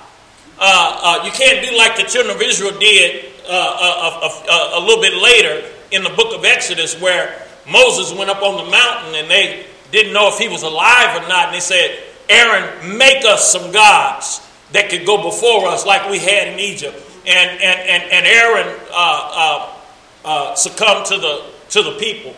Uh, 0.58 1.00
uh, 1.02 1.24
you 1.24 1.32
can't 1.32 1.68
do 1.68 1.76
like 1.76 1.96
the 1.96 2.04
children 2.04 2.34
of 2.34 2.40
Israel 2.40 2.78
did 2.78 3.33
uh, 3.48 4.20
uh, 4.48 4.70
a 4.74 4.80
little 4.80 5.02
bit 5.02 5.14
later 5.14 5.70
in 5.90 6.02
the 6.02 6.10
book 6.10 6.36
of 6.36 6.44
Exodus, 6.44 7.00
where 7.00 7.40
Moses 7.70 8.16
went 8.16 8.30
up 8.30 8.42
on 8.42 8.64
the 8.64 8.70
mountain 8.70 9.14
and 9.14 9.30
they 9.30 9.66
didn't 9.90 10.12
know 10.12 10.28
if 10.28 10.38
he 10.38 10.48
was 10.48 10.62
alive 10.62 11.22
or 11.22 11.28
not. 11.28 11.46
And 11.46 11.54
they 11.54 11.60
said, 11.60 12.02
Aaron, 12.28 12.96
make 12.98 13.24
us 13.24 13.50
some 13.50 13.72
gods 13.72 14.40
that 14.72 14.90
could 14.90 15.06
go 15.06 15.22
before 15.22 15.68
us 15.68 15.86
like 15.86 16.10
we 16.10 16.18
had 16.18 16.48
in 16.48 16.58
Egypt. 16.58 17.00
And, 17.26 17.50
and, 17.50 17.80
and, 17.80 18.02
and 18.02 18.26
Aaron 18.26 18.80
uh, 18.90 19.30
uh, 19.34 19.72
uh, 20.24 20.54
succumbed 20.54 21.06
to 21.06 21.18
the, 21.18 21.44
to 21.70 21.82
the 21.82 21.92
people 21.92 22.34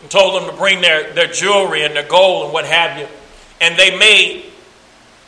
and 0.00 0.10
told 0.10 0.40
them 0.40 0.50
to 0.50 0.56
bring 0.56 0.80
their, 0.80 1.12
their 1.12 1.28
jewelry 1.28 1.84
and 1.84 1.94
their 1.94 2.08
gold 2.08 2.46
and 2.46 2.52
what 2.52 2.64
have 2.64 2.98
you. 2.98 3.06
And 3.60 3.78
they 3.78 3.96
made 3.98 4.44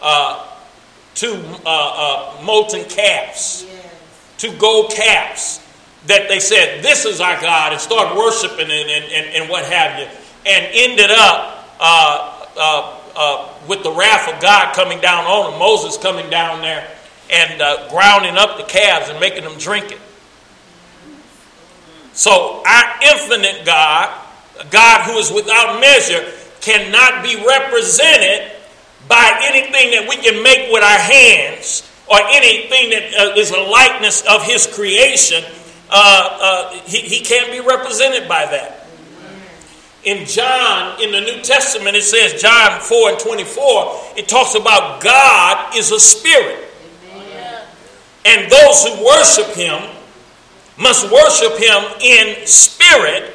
uh, 0.00 0.46
two 1.14 1.36
molten 2.42 2.84
calves, 2.84 3.64
yes. 3.66 3.79
Two 4.40 4.56
gold 4.56 4.90
calves 4.90 5.60
that 6.06 6.28
they 6.28 6.40
said, 6.40 6.82
This 6.82 7.04
is 7.04 7.20
our 7.20 7.38
God, 7.40 7.72
and 7.72 7.80
started 7.80 8.16
worshiping 8.16 8.70
and, 8.70 8.90
and, 8.90 9.04
and, 9.12 9.26
and 9.36 9.50
what 9.50 9.64
have 9.66 9.98
you. 9.98 10.06
And 10.46 10.66
ended 10.72 11.10
up 11.10 11.76
uh, 11.78 13.48
with 13.68 13.82
the 13.82 13.92
wrath 13.92 14.32
of 14.32 14.40
God 14.40 14.74
coming 14.74 15.00
down 15.00 15.24
on 15.26 15.50
them, 15.50 15.58
Moses 15.58 15.96
coming 15.98 16.30
down 16.30 16.62
there 16.62 16.88
and 17.30 17.60
uh, 17.60 17.88
grounding 17.90 18.36
up 18.36 18.56
the 18.56 18.64
calves 18.64 19.10
and 19.10 19.20
making 19.20 19.44
them 19.44 19.58
drink 19.58 19.92
it. 19.92 20.00
So, 22.12 22.62
our 22.66 22.84
infinite 23.02 23.64
God, 23.64 24.18
God 24.70 25.06
who 25.06 25.18
is 25.18 25.30
without 25.30 25.80
measure, 25.80 26.32
cannot 26.60 27.22
be 27.22 27.36
represented 27.46 28.52
by 29.06 29.40
anything 29.44 29.92
that 29.92 30.06
we 30.08 30.16
can 30.16 30.42
make 30.42 30.72
with 30.72 30.82
our 30.82 30.98
hands 30.98 31.89
or 32.10 32.18
anything 32.30 32.90
that 32.90 33.14
uh, 33.18 33.38
is 33.38 33.50
a 33.50 33.60
likeness 33.60 34.22
of 34.28 34.42
His 34.44 34.66
creation. 34.66 35.44
Uh, 35.90 36.38
uh, 36.40 36.70
he, 36.86 36.98
he 36.98 37.20
can't 37.24 37.50
be 37.50 37.60
represented 37.60 38.28
by 38.28 38.46
that 38.46 38.80
in 40.04 40.26
John, 40.26 41.00
in 41.02 41.12
the 41.12 41.20
New 41.20 41.42
Testament, 41.42 41.96
it 41.96 42.02
says, 42.02 42.40
John 42.40 42.80
4 42.80 43.10
and 43.10 43.18
24, 43.18 44.16
it 44.16 44.28
talks 44.28 44.54
about 44.54 45.02
God 45.02 45.76
is 45.76 45.92
a 45.92 46.00
spirit. 46.00 46.66
And 48.24 48.50
those 48.50 48.84
who 48.84 49.04
worship 49.04 49.54
him 49.54 49.80
must 50.78 51.10
worship 51.10 51.58
him 51.58 51.82
in 52.02 52.46
spirit 52.46 53.34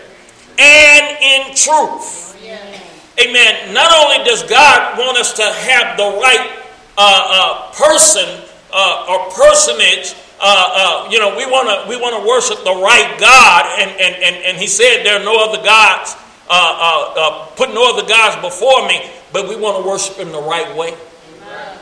and 0.59 1.17
in 1.21 1.55
truth. 1.55 2.37
Amen. 2.41 2.81
Amen. 3.19 3.73
Not 3.73 3.91
only 3.91 4.23
does 4.25 4.43
God 4.43 4.97
want 4.97 5.17
us 5.17 5.33
to 5.33 5.43
have 5.43 5.97
the 5.97 6.03
right 6.03 6.63
uh, 6.97 7.01
uh, 7.01 7.71
person 7.73 8.41
uh, 8.75 9.05
or 9.07 9.31
personage, 9.31 10.13
uh, 10.41 10.43
uh, 10.43 11.09
you 11.09 11.17
know, 11.17 11.35
we 11.37 11.45
want 11.45 11.71
to 11.71 11.87
we 11.87 11.95
want 11.95 12.13
to 12.21 12.27
worship 12.27 12.59
the 12.65 12.75
right 12.75 13.15
God, 13.17 13.79
and, 13.79 13.89
and, 13.91 14.15
and, 14.21 14.35
and 14.43 14.57
He 14.57 14.67
said 14.67 15.03
there 15.03 15.19
are 15.19 15.23
no 15.23 15.39
other 15.49 15.63
gods 15.63 16.15
uh, 16.49 16.51
uh, 16.51 17.13
uh, 17.15 17.45
put 17.55 17.69
no 17.73 17.89
other 17.95 18.07
gods 18.07 18.35
before 18.41 18.85
me, 18.87 19.09
but 19.31 19.47
we 19.47 19.55
want 19.55 19.81
to 19.81 19.87
worship 19.87 20.17
Him 20.17 20.31
the 20.31 20.41
right 20.41 20.75
way. 20.75 20.93
Amen. 21.41 21.77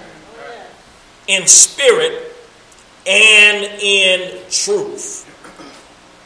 In 1.28 1.48
spirit 1.48 2.32
and 3.08 3.66
in 3.82 4.40
truth. 4.50 5.30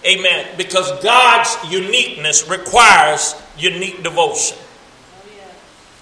Amen. 0.05 0.47
Because 0.57 1.01
God's 1.01 1.57
uniqueness 1.71 2.47
requires 2.47 3.35
unique 3.57 4.03
devotion. 4.03 4.57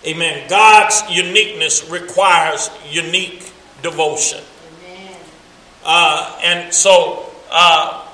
Amen. 0.06 0.48
God's 0.50 1.02
uniqueness 1.10 1.90
requires 1.90 2.70
unique 2.90 3.52
devotion. 3.82 4.44
Uh, 5.86 6.40
and 6.44 6.74
so, 6.74 7.32
uh, 7.52 8.06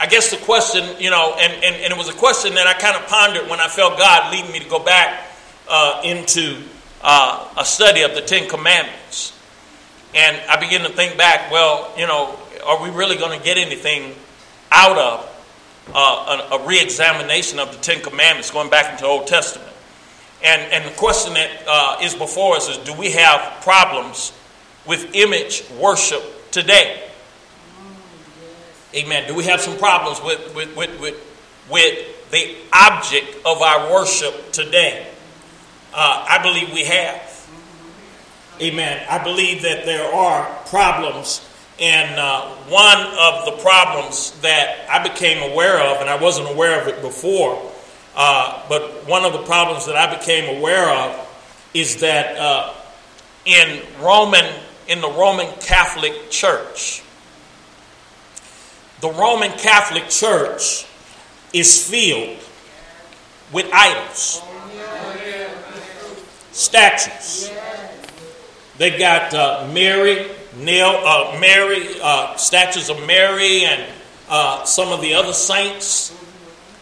I 0.00 0.06
guess 0.06 0.30
the 0.32 0.36
question, 0.38 0.84
you 0.98 1.08
know, 1.08 1.36
and, 1.38 1.52
and, 1.52 1.76
and 1.76 1.92
it 1.92 1.96
was 1.96 2.08
a 2.08 2.14
question 2.14 2.54
that 2.56 2.66
I 2.66 2.72
kind 2.74 2.96
of 2.96 3.06
pondered 3.06 3.48
when 3.48 3.60
I 3.60 3.68
felt 3.68 3.96
God 3.96 4.32
leading 4.32 4.50
me 4.50 4.58
to 4.58 4.68
go 4.68 4.80
back 4.80 5.24
uh, 5.68 6.02
into 6.04 6.60
uh, 7.00 7.48
a 7.56 7.64
study 7.64 8.02
of 8.02 8.14
the 8.14 8.20
Ten 8.20 8.48
Commandments. 8.48 9.38
And 10.16 10.36
I 10.50 10.58
began 10.58 10.80
to 10.80 10.88
think 10.88 11.16
back, 11.16 11.50
well, 11.52 11.92
you 11.96 12.08
know, 12.08 12.36
are 12.66 12.82
we 12.82 12.90
really 12.90 13.16
going 13.16 13.38
to 13.38 13.44
get 13.44 13.56
anything 13.56 14.14
out 14.72 14.98
of 14.98 15.30
uh, 15.94 16.46
a, 16.50 16.56
a 16.56 16.66
re 16.66 16.80
examination 16.80 17.60
of 17.60 17.70
the 17.70 17.78
Ten 17.78 18.02
Commandments 18.02 18.50
going 18.50 18.68
back 18.68 18.90
into 18.90 19.04
the 19.04 19.08
Old 19.08 19.28
Testament? 19.28 19.70
And, 20.42 20.60
and 20.72 20.84
the 20.84 20.96
question 20.96 21.34
that 21.34 21.50
uh, 21.68 21.98
is 22.02 22.14
before 22.14 22.56
us 22.56 22.68
is 22.68 22.78
do 22.78 22.92
we 22.94 23.12
have 23.12 23.62
problems 23.62 24.32
with 24.86 25.14
image 25.14 25.64
worship 25.80 26.22
today? 26.54 27.02
Amen. 28.94 29.26
Do 29.26 29.34
we 29.34 29.42
have 29.44 29.60
some 29.60 29.76
problems 29.76 30.22
with, 30.22 30.54
with, 30.54 30.76
with, 30.76 31.00
with, 31.00 31.16
with 31.68 32.30
the 32.30 32.56
object 32.72 33.44
of 33.44 33.60
our 33.60 33.92
worship 33.92 34.52
today? 34.52 35.04
Uh, 35.92 36.24
I 36.28 36.40
believe 36.40 36.72
we 36.72 36.84
have. 36.84 37.48
Amen. 38.60 39.04
I 39.10 39.22
believe 39.22 39.62
that 39.62 39.84
there 39.84 40.14
are 40.14 40.44
problems. 40.66 41.44
And 41.80 42.20
uh, 42.20 42.46
one 42.68 43.00
of 43.00 43.46
the 43.46 43.60
problems 43.60 44.30
that 44.42 44.88
I 44.88 45.02
became 45.02 45.50
aware 45.50 45.80
of, 45.80 46.00
and 46.00 46.08
I 46.08 46.22
wasn't 46.22 46.48
aware 46.48 46.80
of 46.80 46.86
it 46.86 47.02
before, 47.02 47.60
uh, 48.14 48.62
but 48.68 49.08
one 49.08 49.24
of 49.24 49.32
the 49.32 49.42
problems 49.42 49.86
that 49.86 49.96
I 49.96 50.16
became 50.16 50.56
aware 50.56 50.88
of 50.88 51.68
is 51.74 51.96
that 51.96 52.38
uh, 52.38 52.74
in 53.44 53.82
Roman 54.00 54.54
in 54.88 55.00
the 55.00 55.10
Roman 55.10 55.50
Catholic 55.60 56.30
Church. 56.30 57.02
The 59.00 59.10
Roman 59.10 59.52
Catholic 59.52 60.08
Church 60.08 60.86
is 61.52 61.88
filled 61.88 62.38
with 63.52 63.70
idols, 63.72 64.42
statues. 66.52 67.50
They 68.76 68.98
got 68.98 69.32
uh, 69.32 69.70
Mary, 69.72 70.26
uh, 70.26 71.38
Mary, 71.40 71.86
uh, 72.02 72.34
statues 72.36 72.90
of 72.90 73.06
Mary, 73.06 73.64
and 73.64 73.84
uh, 74.28 74.64
some 74.64 74.88
of 74.88 75.00
the 75.00 75.14
other 75.14 75.32
saints, 75.32 76.16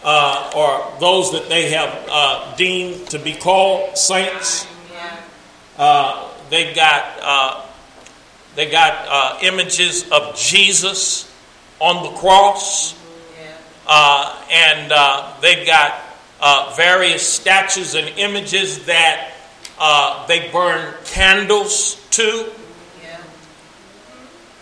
uh, 0.05 0.51
or 0.57 0.99
those 1.01 1.33
that 1.33 1.49
they 1.49 1.71
have 1.73 2.07
uh, 2.09 2.57
deemed 2.57 3.07
to 3.09 3.19
be 3.19 3.35
called 3.35 3.97
saints. 3.97 4.67
they 6.51 6.73
got 6.75 7.72
they 8.55 8.71
got 8.71 9.43
images 9.43 10.11
of 10.11 10.37
Jesus 10.37 11.33
on 11.81 12.03
the 12.05 12.19
cross, 12.19 12.95
and 13.89 14.91
they've 15.41 15.67
got 15.67 16.01
uh, 16.43 16.75
various 16.77 17.27
statues 17.27 17.95
and 17.95 18.09
images 18.19 18.85
that 18.87 19.33
uh, 19.79 20.27
they 20.27 20.51
burn 20.51 20.93
candles 21.05 22.05
to, 22.11 22.51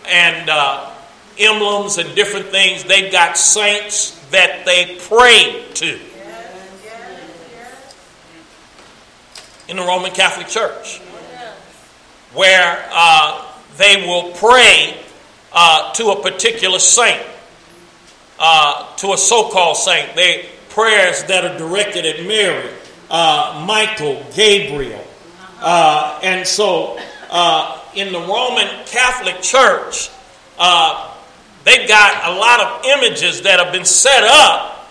and 0.07 0.49
uh, 0.49 0.91
emblems 1.39 1.97
and 1.97 2.15
different 2.15 2.47
things. 2.47 2.83
They've 2.83 3.11
got 3.11 3.35
saints 3.35 4.11
that 4.29 4.63
they 4.65 4.97
pray 5.07 5.65
to. 5.73 5.99
In 9.67 9.77
the 9.77 9.83
Roman 9.83 10.11
Catholic 10.11 10.47
Church, 10.47 10.99
where 12.33 12.89
uh, 12.91 13.50
they 13.81 14.05
will 14.05 14.31
pray 14.33 14.97
uh, 15.51 15.91
to 15.93 16.11
a 16.11 16.21
particular 16.21 16.79
saint, 16.79 17.21
uh, 18.39 18.95
to 18.97 19.13
a 19.13 19.17
so 19.17 19.49
called 19.49 19.77
saint. 19.77 20.15
They 20.15 20.49
prayers 20.69 21.23
that 21.25 21.43
are 21.43 21.57
directed 21.57 22.05
at 22.05 22.25
Mary, 22.25 22.69
uh, 23.09 23.63
Michael, 23.67 24.25
Gabriel. 24.33 25.05
Uh, 25.59 26.19
and 26.23 26.47
so 26.47 26.97
uh, 27.29 27.79
in 27.95 28.13
the 28.13 28.19
Roman 28.19 28.67
Catholic 28.85 29.41
Church, 29.41 30.09
uh, 30.57 31.13
they've 31.65 31.87
got 31.87 32.31
a 32.31 32.39
lot 32.39 32.59
of 32.61 32.85
images 32.85 33.41
that 33.41 33.59
have 33.59 33.73
been 33.73 33.85
set 33.85 34.23
up, 34.23 34.89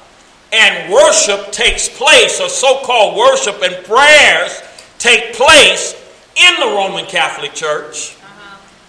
and 0.53 0.93
worship 0.93 1.53
takes 1.53 1.89
place, 1.89 2.41
or 2.41 2.49
so 2.49 2.81
called 2.83 3.17
worship 3.17 3.63
and 3.63 3.85
prayers 3.85 4.63
take 4.99 5.35
place 5.35 5.95
in 6.37 6.55
the 6.61 6.67
Roman 6.67 7.07
Catholic 7.07 7.55
Church. 7.55 8.17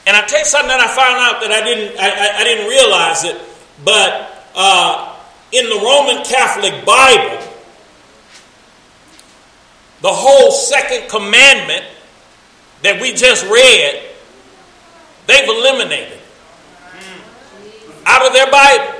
And 0.08 0.18
I 0.18 0.26
tell 0.26 0.40
you 0.40 0.46
something 0.46 0.70
that 0.70 0.80
I 0.80 0.88
found 0.88 1.18
out 1.18 1.42
that 1.42 1.52
I 1.52 1.64
didn't 1.64 2.00
I, 2.00 2.10
I, 2.10 2.42
I 2.42 2.44
didn't 2.44 2.68
realize 2.68 3.24
it, 3.24 3.40
but 3.86 4.48
uh, 4.56 5.16
in 5.52 5.70
the 5.70 5.76
Roman 5.76 6.24
Catholic 6.26 6.86
Bible, 6.86 7.48
the 10.02 10.10
whole 10.10 10.52
second 10.52 11.10
commandment 11.10 11.86
that 12.82 13.00
we 13.00 13.14
just 13.14 13.46
read, 13.46 14.10
they've 15.28 15.48
eliminated 15.48 16.20
out 18.06 18.26
of 18.26 18.34
their 18.34 18.50
Bible. 18.50 18.98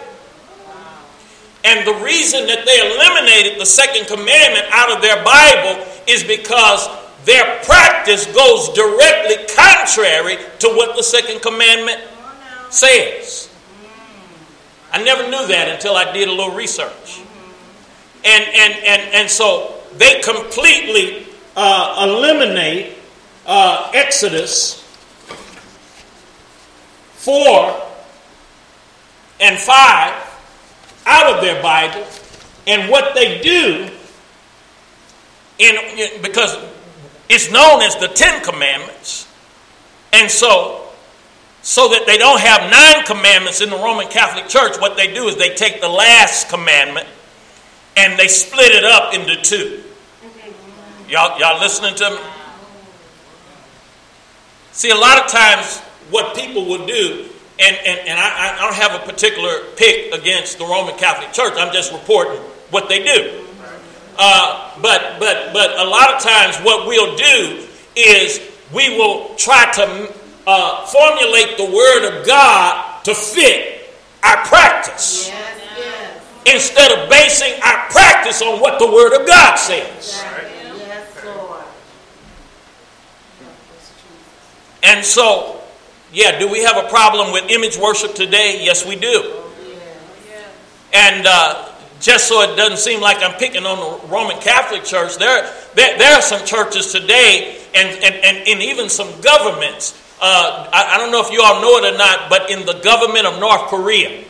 And 1.64 1.88
the 1.88 1.94
reason 2.04 2.48
that 2.48 2.66
they 2.66 2.78
eliminated 2.94 3.60
the 3.60 3.66
second 3.66 4.08
commandment 4.08 4.66
out 4.72 4.96
of 4.96 5.02
their 5.02 5.24
Bible 5.24 5.86
is 6.08 6.24
because 6.24 6.88
their 7.26 7.62
practice 7.64 8.26
goes 8.28 8.70
directly 8.70 9.36
contrary 9.56 10.38
to 10.60 10.68
what 10.70 10.96
the 10.96 11.04
second 11.04 11.42
commandment 11.42 12.02
says. 12.70 13.50
I 14.92 15.04
never 15.04 15.24
knew 15.24 15.48
that 15.48 15.70
until 15.70 15.96
I 15.96 16.12
did 16.12 16.28
a 16.28 16.32
little 16.32 16.56
research. 16.56 17.22
And, 18.24 18.44
and, 18.44 18.74
and, 18.74 19.14
and 19.14 19.30
so 19.30 19.82
they 19.98 20.22
completely 20.22 21.28
uh, 21.56 22.08
eliminate 22.08 22.98
uh, 23.46 23.92
Exodus 23.94 24.82
4 27.16 27.82
and 29.40 29.58
5 29.58 30.32
out 31.06 31.36
of 31.36 31.42
their 31.42 31.62
Bible. 31.62 32.06
And 32.68 32.90
what 32.92 33.16
they 33.16 33.42
do, 33.42 33.90
in, 35.58 36.22
because 36.22 36.58
it's 37.32 37.50
known 37.52 37.82
as 37.82 37.96
the 37.96 38.08
Ten 38.08 38.44
Commandments. 38.44 39.28
And 40.14 40.30
so 40.30 40.82
so 41.62 41.90
that 41.90 42.06
they 42.06 42.18
don't 42.18 42.40
have 42.40 42.72
nine 42.72 43.06
commandments 43.06 43.62
in 43.62 43.70
the 43.70 43.76
Roman 43.76 44.08
Catholic 44.08 44.48
Church, 44.48 44.80
what 44.80 44.98
they 44.98 45.14
do 45.14 45.28
is 45.28 45.36
they 45.38 45.54
take 45.54 45.80
the 45.80 45.90
last 45.90 46.50
commandment 46.50 47.08
and 47.96 48.18
they 48.18 48.28
split 48.28 48.72
it 48.72 48.84
up 48.84 49.14
into 49.14 49.36
two. 49.42 49.84
Y'all, 51.08 51.38
y'all 51.40 51.60
listening 51.60 51.94
to 51.96 52.10
me? 52.10 52.18
See, 54.72 54.90
a 54.90 54.96
lot 54.96 55.24
of 55.24 55.30
times 55.30 55.80
what 56.10 56.36
people 56.36 56.66
will 56.66 56.88
do, 56.88 57.30
and, 57.60 57.76
and, 57.86 58.08
and 58.08 58.20
I, 58.20 58.56
I 58.56 58.62
don't 58.62 58.74
have 58.74 59.00
a 59.00 59.06
particular 59.06 59.66
pick 59.76 60.14
against 60.14 60.58
the 60.58 60.66
Roman 60.66 60.98
Catholic 60.98 61.32
Church, 61.32 61.54
I'm 61.58 61.74
just 61.74 61.92
reporting 61.92 62.42
what 62.72 62.90
they 62.90 63.04
do. 63.04 63.46
Uh, 64.24 64.80
but, 64.84 65.20
but, 65.20 65.52
but 65.52 65.80
a 65.80 65.84
lot 65.84 66.14
of 66.14 66.22
times 66.22 66.56
what 66.58 66.88
we'll 66.88 67.16
do 67.16 67.66
is 67.96 68.40
we 68.72 68.96
will 68.96 69.34
try 69.34 69.72
to 69.72 70.14
uh, 70.46 70.86
formulate 70.86 71.58
the 71.58 71.66
Word 71.66 72.08
of 72.08 72.28
God 72.28 73.04
to 73.04 73.16
fit 73.16 73.92
our 74.24 74.46
practice. 74.46 75.28
Yes, 75.28 75.62
yes. 75.76 76.54
Instead 76.54 76.92
of 76.92 77.10
basing 77.10 77.54
our 77.64 77.90
practice 77.90 78.44
on 78.44 78.60
what 78.60 78.78
the 78.78 78.86
Word 78.86 79.20
of 79.20 79.26
God 79.26 79.56
says. 79.56 80.24
And 84.84 85.04
so, 85.04 85.62
yeah, 86.14 86.38
do 86.38 86.48
we 86.48 86.64
have 86.64 86.78
a 86.78 86.88
problem 86.90 87.32
with 87.34 87.50
image 87.50 87.76
worship 87.76 88.14
today? 88.14 88.62
Yes, 88.64 88.86
we 88.86 88.96
do. 88.98 89.34
And 90.94 91.26
uh, 91.26 91.71
just 92.02 92.28
so 92.28 92.42
it 92.42 92.56
doesn't 92.58 92.80
seem 92.80 93.00
like 93.00 93.18
I'm 93.22 93.38
picking 93.38 93.66
on 93.66 93.78
the 93.78 94.08
Roman 94.08 94.40
Catholic 94.40 94.84
Church, 94.84 95.18
there, 95.18 95.50
there, 95.76 95.98
there 95.98 96.16
are 96.16 96.22
some 96.22 96.46
churches 96.46 96.92
today 96.92 97.58
and, 97.74 97.90
and, 98.04 98.16
and, 98.16 98.48
and 98.48 98.62
even 98.62 98.90
some 98.90 99.10
governments 99.22 99.98
uh, 100.24 100.70
I, 100.72 100.96
I 100.96 100.98
don't 101.00 101.12
know 101.12 101.22
if 101.26 101.32
you 101.32 101.42
all 101.42 101.60
know 101.62 101.78
it 101.78 101.96
or 101.96 101.98
not, 101.98 102.30
but 102.30 102.52
in 102.52 102.64
the 102.64 102.80
government 102.84 103.26
of 103.26 103.40
North 103.40 103.70
Korea, 103.70 104.24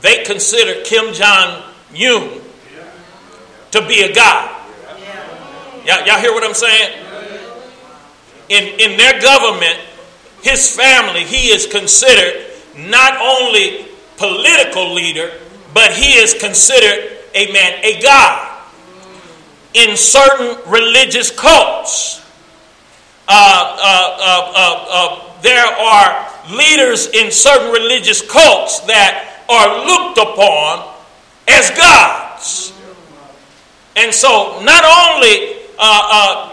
they 0.00 0.24
consider 0.24 0.82
Kim 0.82 1.12
Jong 1.12 1.62
Un 1.92 2.40
to 3.72 3.86
be 3.86 4.00
a 4.00 4.14
god. 4.14 4.66
Y'all, 5.84 6.06
y'all 6.06 6.20
hear 6.20 6.32
what 6.32 6.42
I'm 6.42 6.54
saying? 6.54 7.02
In, 8.48 8.80
in 8.80 8.96
their 8.96 9.20
government, 9.20 9.78
his 10.42 10.74
family, 10.74 11.24
he 11.24 11.48
is 11.48 11.66
considered 11.66 12.46
not 12.78 13.20
only 13.20 13.86
political 14.16 14.94
leader, 14.94 15.32
but 15.76 15.92
he 15.92 16.14
is 16.14 16.32
considered 16.32 17.18
a 17.34 17.52
man, 17.52 17.84
a 17.84 18.00
god 18.00 18.62
in 19.74 19.94
certain 19.94 20.56
religious 20.66 21.30
cults. 21.30 22.24
Uh 23.28 23.76
uh, 23.78 24.16
uh, 24.18 24.52
uh, 24.56 24.86
uh, 24.88 25.42
there 25.42 25.66
are 25.66 26.32
leaders 26.48 27.08
in 27.08 27.30
certain 27.30 27.70
religious 27.70 28.22
cults 28.22 28.80
that 28.86 29.44
are 29.50 29.84
looked 29.84 30.16
upon 30.16 30.94
as 31.46 31.68
gods. 31.76 32.72
And 33.96 34.14
so, 34.14 34.62
not 34.62 34.82
only 34.82 35.60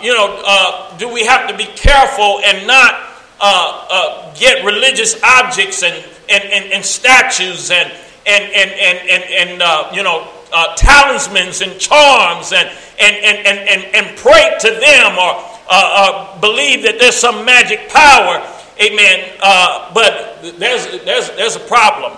you 0.05 0.13
know 0.13 0.91
do 0.97 1.07
we 1.07 1.25
have 1.25 1.47
to 1.47 1.55
be 1.55 1.67
careful 1.77 2.41
and 2.43 2.67
not 2.67 4.35
get 4.37 4.65
religious 4.65 5.15
objects 5.23 5.81
and 5.81 5.95
and, 6.29 6.43
and, 6.43 6.73
and 6.73 6.83
statues 6.83 7.71
and 7.71 7.89
and 8.25 8.43
and 8.53 8.71
and 8.71 9.09
and, 9.09 9.61
and 9.61 9.95
you 9.95 10.03
know 10.03 10.27
uh, 10.53 10.75
talismans 10.75 11.61
and 11.61 11.79
charms 11.79 12.51
and 12.53 12.69
and, 12.99 13.15
and, 13.15 13.47
and, 13.47 13.69
and, 13.69 13.95
and 13.95 14.17
pray 14.17 14.55
to 14.61 14.69
them 14.69 15.17
or 15.17 15.53
uh, 15.67 15.69
uh, 15.69 16.39
believe 16.39 16.83
that 16.83 16.99
there's 16.99 17.15
some 17.15 17.45
magic 17.45 17.89
power. 17.89 18.45
Amen. 18.81 19.37
Uh, 19.41 19.91
but 19.93 20.41
there's, 20.59 21.03
there's, 21.03 21.29
there's 21.31 21.55
a 21.55 21.59
problem 21.61 22.17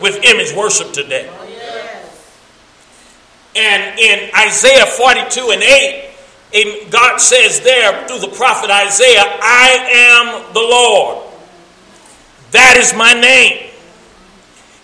with 0.00 0.22
image 0.22 0.54
worship 0.54 0.92
today. 0.92 1.30
And 3.56 3.98
in 3.98 4.30
Isaiah 4.36 4.86
42 4.86 5.50
and 5.50 5.62
8, 5.62 6.90
God 6.90 7.18
says 7.18 7.60
there 7.60 8.06
through 8.06 8.20
the 8.20 8.36
prophet 8.36 8.70
Isaiah, 8.70 9.22
I 9.22 9.88
am 9.92 10.52
the 10.52 10.60
Lord. 10.60 11.32
That 12.50 12.76
is 12.76 12.94
my 12.94 13.12
name. 13.12 13.63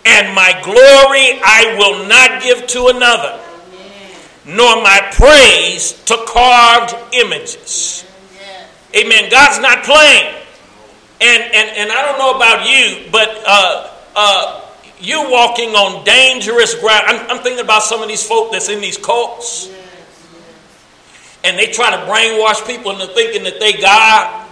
And 0.04 0.34
my 0.34 0.58
glory 0.64 1.40
I 1.44 1.76
will 1.78 2.08
not 2.08 2.42
give 2.42 2.66
to 2.68 2.88
another 2.88 3.40
nor 4.46 4.82
my 4.82 5.00
praise 5.12 5.92
to 6.04 6.16
carved 6.26 6.94
images. 7.14 8.04
Amen. 8.96 9.30
God's 9.30 9.60
not 9.60 9.84
playing 9.84 10.34
And, 11.20 11.42
and, 11.42 11.76
and 11.76 11.92
I 11.92 12.02
don't 12.02 12.18
know 12.18 12.34
about 12.34 12.66
you, 12.66 13.08
but 13.12 13.28
uh, 13.46 13.90
uh, 14.16 14.60
you're 14.98 15.30
walking 15.30 15.70
on 15.70 16.02
dangerous 16.04 16.74
ground. 16.74 17.04
I'm, 17.06 17.30
I'm, 17.30 17.42
thinking 17.42 17.62
about 17.62 17.82
some 17.82 18.02
of 18.02 18.08
these 18.08 18.26
folk 18.26 18.50
that's 18.50 18.68
in 18.68 18.80
these 18.80 18.96
cults. 18.96 19.70
And 21.44 21.58
they 21.58 21.70
try 21.70 21.90
to 21.90 21.98
brainwash 22.10 22.66
people 22.66 22.90
into 22.92 23.06
thinking 23.08 23.44
that 23.44 23.60
they 23.60 23.74
God. 23.74 24.48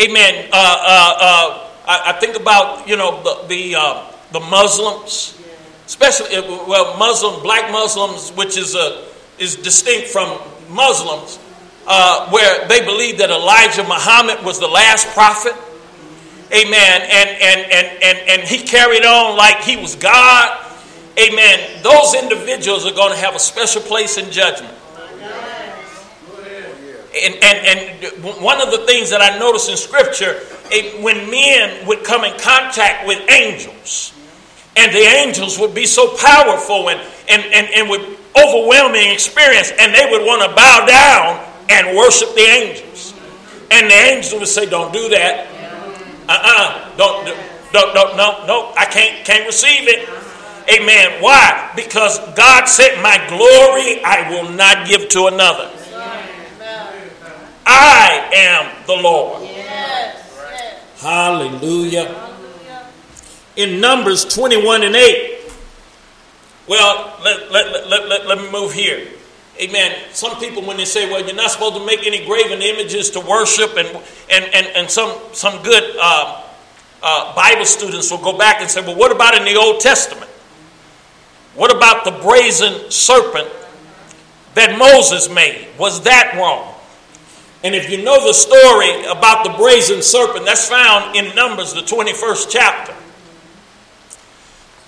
Amen. 0.00 0.48
Uh, 0.52 0.56
uh, 0.56 1.16
uh, 1.20 1.70
I, 1.86 2.02
I, 2.06 2.12
think 2.18 2.36
about, 2.36 2.88
you 2.88 2.96
know, 2.96 3.22
the, 3.22 3.46
the, 3.48 3.76
uh, 3.76 4.12
the 4.32 4.40
Muslims, 4.40 5.40
especially, 5.86 6.36
uh, 6.36 6.42
well, 6.66 6.96
Muslim, 6.98 7.42
black 7.42 7.70
Muslims, 7.72 8.30
which 8.30 8.56
is, 8.56 8.74
a, 8.74 9.04
is 9.38 9.56
distinct 9.56 10.08
from 10.08 10.38
Muslims, 10.68 11.38
uh, 11.86 12.30
where 12.30 12.68
they 12.68 12.84
believe 12.84 13.18
that 13.18 13.30
Elijah 13.30 13.82
Muhammad 13.82 14.44
was 14.44 14.60
the 14.60 14.68
last 14.68 15.08
prophet. 15.08 15.54
Amen. 16.52 17.02
And, 17.02 17.28
and, 17.28 17.72
and, 17.72 18.02
and, 18.02 18.18
and 18.28 18.48
he 18.48 18.62
carried 18.64 19.04
on 19.04 19.36
like 19.36 19.62
he 19.62 19.76
was 19.76 19.96
God. 19.96 20.66
Amen. 21.18 21.82
Those 21.82 22.14
individuals 22.14 22.86
are 22.86 22.94
going 22.94 23.12
to 23.12 23.18
have 23.18 23.34
a 23.34 23.38
special 23.38 23.82
place 23.82 24.18
in 24.18 24.30
judgment. 24.30 24.74
And, 27.12 27.34
and, 27.42 27.66
and 27.66 28.24
one 28.42 28.60
of 28.60 28.70
the 28.70 28.86
things 28.86 29.10
that 29.10 29.20
I 29.20 29.36
notice 29.38 29.68
in 29.68 29.76
Scripture, 29.76 30.38
when 31.02 31.28
men 31.28 31.86
would 31.86 32.04
come 32.04 32.24
in 32.24 32.38
contact 32.38 33.06
with 33.06 33.28
angels, 33.28 34.12
and 34.80 34.94
the 34.94 35.04
angels 35.04 35.58
would 35.58 35.74
be 35.74 35.84
so 35.84 36.16
powerful 36.16 36.88
and, 36.88 37.00
and, 37.28 37.42
and, 37.52 37.68
and 37.76 37.90
with 37.90 38.00
overwhelming 38.34 39.10
experience, 39.10 39.72
and 39.78 39.94
they 39.94 40.08
would 40.10 40.24
want 40.24 40.40
to 40.40 40.48
bow 40.56 40.86
down 40.86 41.46
and 41.68 41.96
worship 41.96 42.34
the 42.34 42.40
angels. 42.40 43.12
And 43.70 43.90
the 43.90 43.94
angels 43.94 44.40
would 44.40 44.48
say, 44.48 44.64
Don't 44.66 44.92
do 44.92 45.10
that. 45.10 45.46
Uh 46.28 46.32
uh-uh, 46.32 46.92
uh. 46.92 46.96
Don't, 46.96 47.26
don't, 47.72 47.94
don't, 47.94 48.16
no, 48.16 48.46
no, 48.46 48.72
I 48.76 48.86
can't, 48.86 49.24
can't 49.24 49.46
receive 49.46 49.86
it. 49.86 50.08
Amen. 50.74 51.22
Why? 51.22 51.72
Because 51.76 52.18
God 52.34 52.64
said, 52.66 53.02
My 53.02 53.18
glory 53.28 54.02
I 54.02 54.30
will 54.30 54.50
not 54.50 54.88
give 54.88 55.08
to 55.10 55.26
another. 55.26 55.70
I 57.66 58.30
am 58.34 58.86
the 58.86 58.96
Lord. 58.96 59.46
Hallelujah. 61.00 62.30
In 63.60 63.78
Numbers 63.78 64.24
21 64.24 64.84
and 64.84 64.96
8, 64.96 65.52
well, 66.66 67.20
let, 67.22 67.52
let, 67.52 67.86
let, 67.90 68.08
let, 68.08 68.26
let 68.26 68.38
me 68.38 68.50
move 68.50 68.72
here. 68.72 69.06
Amen. 69.60 69.94
Some 70.12 70.40
people, 70.40 70.64
when 70.64 70.78
they 70.78 70.86
say, 70.86 71.10
well, 71.10 71.22
you're 71.22 71.36
not 71.36 71.50
supposed 71.50 71.74
to 71.74 71.84
make 71.84 72.06
any 72.06 72.24
graven 72.24 72.62
images 72.62 73.10
to 73.10 73.20
worship, 73.20 73.76
and, 73.76 73.86
and, 74.30 74.44
and, 74.54 74.66
and 74.68 74.90
some, 74.90 75.14
some 75.34 75.62
good 75.62 75.94
uh, 76.00 76.42
uh, 77.02 77.34
Bible 77.34 77.66
students 77.66 78.10
will 78.10 78.22
go 78.22 78.38
back 78.38 78.62
and 78.62 78.70
say, 78.70 78.80
well, 78.80 78.96
what 78.96 79.12
about 79.12 79.34
in 79.34 79.44
the 79.44 79.56
Old 79.56 79.80
Testament? 79.80 80.30
What 81.54 81.76
about 81.76 82.06
the 82.06 82.12
brazen 82.12 82.90
serpent 82.90 83.48
that 84.54 84.78
Moses 84.78 85.28
made? 85.28 85.68
Was 85.78 86.00
that 86.04 86.32
wrong? 86.38 86.74
And 87.62 87.74
if 87.74 87.90
you 87.90 88.02
know 88.02 88.26
the 88.26 88.32
story 88.32 89.04
about 89.04 89.44
the 89.44 89.50
brazen 89.58 90.00
serpent, 90.00 90.46
that's 90.46 90.66
found 90.66 91.14
in 91.14 91.34
Numbers, 91.34 91.74
the 91.74 91.82
21st 91.82 92.46
chapter. 92.48 92.94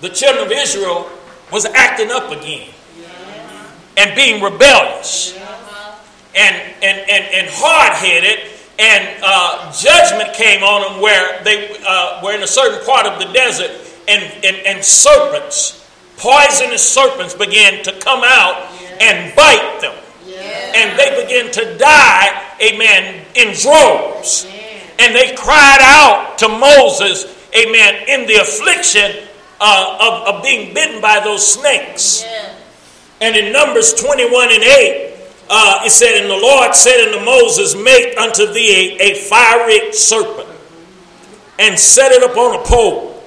The 0.03 0.11
children 0.11 0.45
of 0.45 0.51
Israel 0.51 1.09
was 1.53 1.65
acting 1.65 2.11
up 2.11 2.33
again 2.33 2.69
and 3.97 4.17
being 4.17 4.43
rebellious 4.43 5.39
and, 6.35 6.57
and, 6.83 6.99
and, 7.09 7.25
and 7.33 7.47
hard 7.53 7.93
headed. 7.93 8.51
And 8.81 9.23
uh, 9.23 9.71
judgment 9.71 10.35
came 10.35 10.65
on 10.65 10.83
them 10.93 11.01
where 11.01 11.41
they 11.45 11.77
uh, 11.87 12.21
were 12.21 12.35
in 12.35 12.43
a 12.43 12.49
certain 12.49 12.85
part 12.85 13.07
of 13.07 13.21
the 13.21 13.33
desert, 13.33 13.71
and, 14.09 14.25
and, 14.45 14.57
and 14.67 14.85
serpents, 14.85 15.89
poisonous 16.17 16.83
serpents, 16.83 17.35
began 17.35 17.85
to 17.85 17.93
come 18.01 18.23
out 18.25 18.73
and 19.01 19.33
bite 19.37 19.79
them. 19.81 19.95
And 20.75 20.99
they 20.99 21.23
began 21.23 21.53
to 21.53 21.79
die, 21.79 22.43
amen, 22.61 23.25
in 23.37 23.55
droves. 23.55 24.49
And 24.99 25.15
they 25.15 25.37
cried 25.37 25.79
out 25.81 26.39
to 26.39 26.49
Moses, 26.49 27.27
amen, 27.55 28.09
in 28.09 28.27
the 28.27 28.41
affliction 28.41 29.29
uh, 29.65 30.27
of, 30.27 30.35
of, 30.35 30.43
being 30.43 30.75
bitten 30.75 31.01
by 31.01 31.21
those 31.21 31.47
snakes. 31.47 32.25
And 33.21 33.37
in 33.37 33.53
Numbers 33.53 33.95
21 33.95 34.49
and 34.51 34.63
8, 34.65 35.15
uh, 35.49 35.83
it 35.85 35.91
said, 35.91 36.21
And 36.21 36.29
the 36.29 36.37
Lord 36.37 36.75
said 36.75 37.07
unto 37.07 37.25
Moses, 37.25 37.77
Make 37.77 38.19
unto 38.19 38.53
thee 38.53 38.99
a, 38.99 39.13
a 39.13 39.15
fiery 39.15 39.93
serpent, 39.93 40.49
and 41.61 41.79
set 41.79 42.11
it 42.11 42.29
upon 42.29 42.59
a 42.59 42.65
pole. 42.65 43.23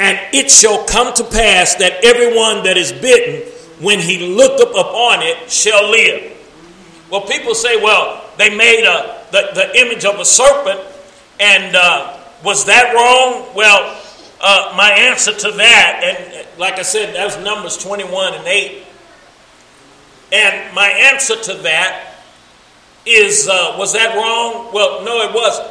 And 0.00 0.18
it 0.32 0.50
shall 0.50 0.84
come 0.86 1.14
to 1.14 1.22
pass 1.22 1.76
that 1.76 2.04
everyone 2.04 2.64
that 2.64 2.76
is 2.76 2.90
bitten, 2.92 3.48
when 3.80 4.00
he 4.00 4.34
look 4.34 4.60
up 4.60 4.70
upon 4.70 5.22
it, 5.22 5.48
shall 5.48 5.88
live. 5.88 6.32
Well, 7.10 7.20
people 7.20 7.54
say, 7.54 7.80
well, 7.80 8.28
they 8.38 8.56
made 8.56 8.84
a, 8.84 9.24
the, 9.30 9.50
the 9.54 9.80
image 9.80 10.04
of 10.04 10.18
a 10.18 10.24
serpent, 10.24 10.80
and 11.38 11.76
uh, 11.76 12.18
was 12.42 12.64
that 12.64 12.92
wrong? 12.92 13.54
Well, 13.54 14.00
uh, 14.40 14.74
my 14.76 14.90
answer 14.90 15.32
to 15.32 15.50
that, 15.52 16.00
and 16.02 16.58
like 16.58 16.74
I 16.74 16.82
said, 16.82 17.14
that 17.14 17.24
was 17.24 17.42
Numbers 17.44 17.76
21 17.78 18.34
and 18.34 18.46
8. 18.46 18.82
And 20.32 20.74
my 20.74 20.88
answer 20.88 21.36
to 21.36 21.54
that 21.62 22.14
is 23.06 23.48
uh, 23.48 23.76
was 23.78 23.92
that 23.92 24.16
wrong? 24.16 24.72
Well, 24.72 25.04
no, 25.04 25.20
it 25.28 25.34
wasn't. 25.34 25.70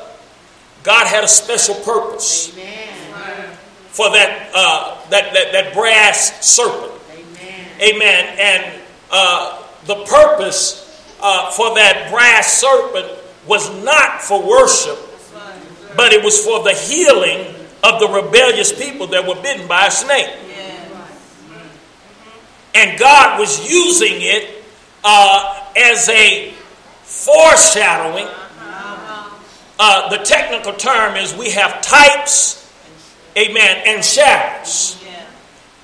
God 0.84 1.08
had 1.08 1.24
a 1.24 1.28
special 1.28 1.76
purpose 1.76 2.56
Amen. 2.58 3.58
for 3.88 4.10
that, 4.12 4.52
uh, 4.54 5.10
that, 5.10 5.34
that, 5.34 5.52
that 5.52 5.74
brass 5.74 6.46
serpent. 6.46 6.92
Amen. 7.12 7.96
Amen. 7.96 8.38
And 8.40 8.82
uh, 9.12 9.64
the 9.86 10.04
purpose 10.06 10.84
uh, 11.22 11.52
for 11.52 11.76
that 11.76 12.10
brass 12.12 12.60
serpent 12.60 13.20
was 13.48 13.84
not 13.84 14.22
for 14.22 14.48
worship, 14.48 14.98
but 15.96 16.14
it 16.14 16.24
was 16.24 16.44
for 16.46 16.64
the 16.64 16.74
healing 16.74 17.53
of 17.84 18.00
the 18.00 18.08
rebellious 18.08 18.72
people 18.72 19.08
that 19.08 19.28
were 19.28 19.42
bitten 19.42 19.68
by 19.68 19.88
a 19.88 19.92
snake. 19.92 20.30
And 22.76 22.98
God 22.98 23.40
was 23.40 23.70
using 23.70 24.22
it 24.22 24.64
uh, 25.04 25.70
as 25.78 26.10
a 26.10 26.52
foreshadowing. 27.04 28.28
Uh, 29.80 30.10
the 30.10 30.18
technical 30.24 30.74
term 30.74 31.16
is 31.16 31.36
we 31.36 31.52
have 31.52 31.82
types, 31.82 32.74
amen, 33.38 33.84
and 33.86 34.04
shadows. 34.04 35.00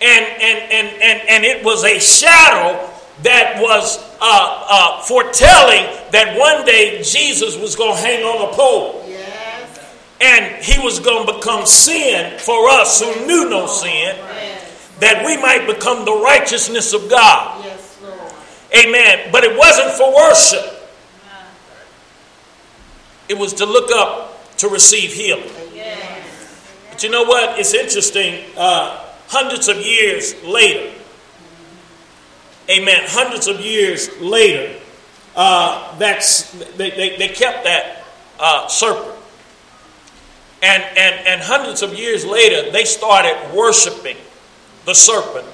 And, 0.02 0.26
and, 0.26 0.72
and, 0.72 1.02
and, 1.02 1.30
and 1.30 1.44
it 1.44 1.64
was 1.64 1.84
a 1.84 2.00
shadow 2.00 2.90
that 3.24 3.62
was 3.62 3.98
uh, 4.22 4.22
uh, 4.22 5.02
foretelling 5.02 5.84
that 6.12 6.38
one 6.38 6.66
day 6.66 7.04
Jesus 7.04 7.58
was 7.58 7.76
going 7.76 7.96
to 7.96 8.02
hang 8.02 8.24
on 8.24 8.50
a 8.50 8.56
pole. 8.56 8.99
And 10.22 10.64
he 10.64 10.78
was 10.84 11.00
going 11.00 11.26
to 11.28 11.34
become 11.34 11.66
sin 11.66 12.38
for 12.40 12.70
us 12.70 13.02
who 13.02 13.26
knew 13.26 13.50
no 13.50 13.68
sin, 13.68 14.18
that 15.00 15.26
we 15.26 15.38
might 15.38 15.66
become 15.66 16.04
the 16.04 16.14
righteousness 16.14 16.94
of 16.94 17.10
God. 17.10 17.66
Amen. 18.78 19.30
But 19.32 19.44
it 19.44 19.58
wasn't 19.58 19.92
for 19.92 20.14
worship, 20.14 20.76
it 23.30 23.38
was 23.38 23.54
to 23.56 23.66
look 23.66 23.92
up 23.92 24.58
to 24.58 24.68
receive 24.68 25.14
healing. 25.14 25.50
But 26.90 27.04
you 27.04 27.10
know 27.12 27.24
what? 27.24 27.58
It's 27.58 27.74
interesting. 27.74 28.44
Uh, 28.58 29.06
hundreds 29.28 29.70
of 29.70 29.78
years 29.78 30.36
later, 30.44 30.94
amen, 32.70 33.04
hundreds 33.06 33.48
of 33.48 33.62
years 33.62 34.10
later, 34.20 34.78
uh, 35.36 35.98
that's, 35.98 36.52
they, 36.76 36.90
they, 36.90 37.16
they 37.16 37.30
kept 37.30 37.64
that 37.64 38.04
uh, 38.40 38.68
serpent. 38.68 39.09
And, 40.70 40.84
and, 40.84 41.28
and 41.28 41.42
hundreds 41.42 41.82
of 41.82 41.96
years 41.96 42.24
later, 42.24 42.70
they 42.70 42.86
started 42.86 43.36
worshiping 43.56 44.18
the 44.86 44.94
serpent 44.94 45.48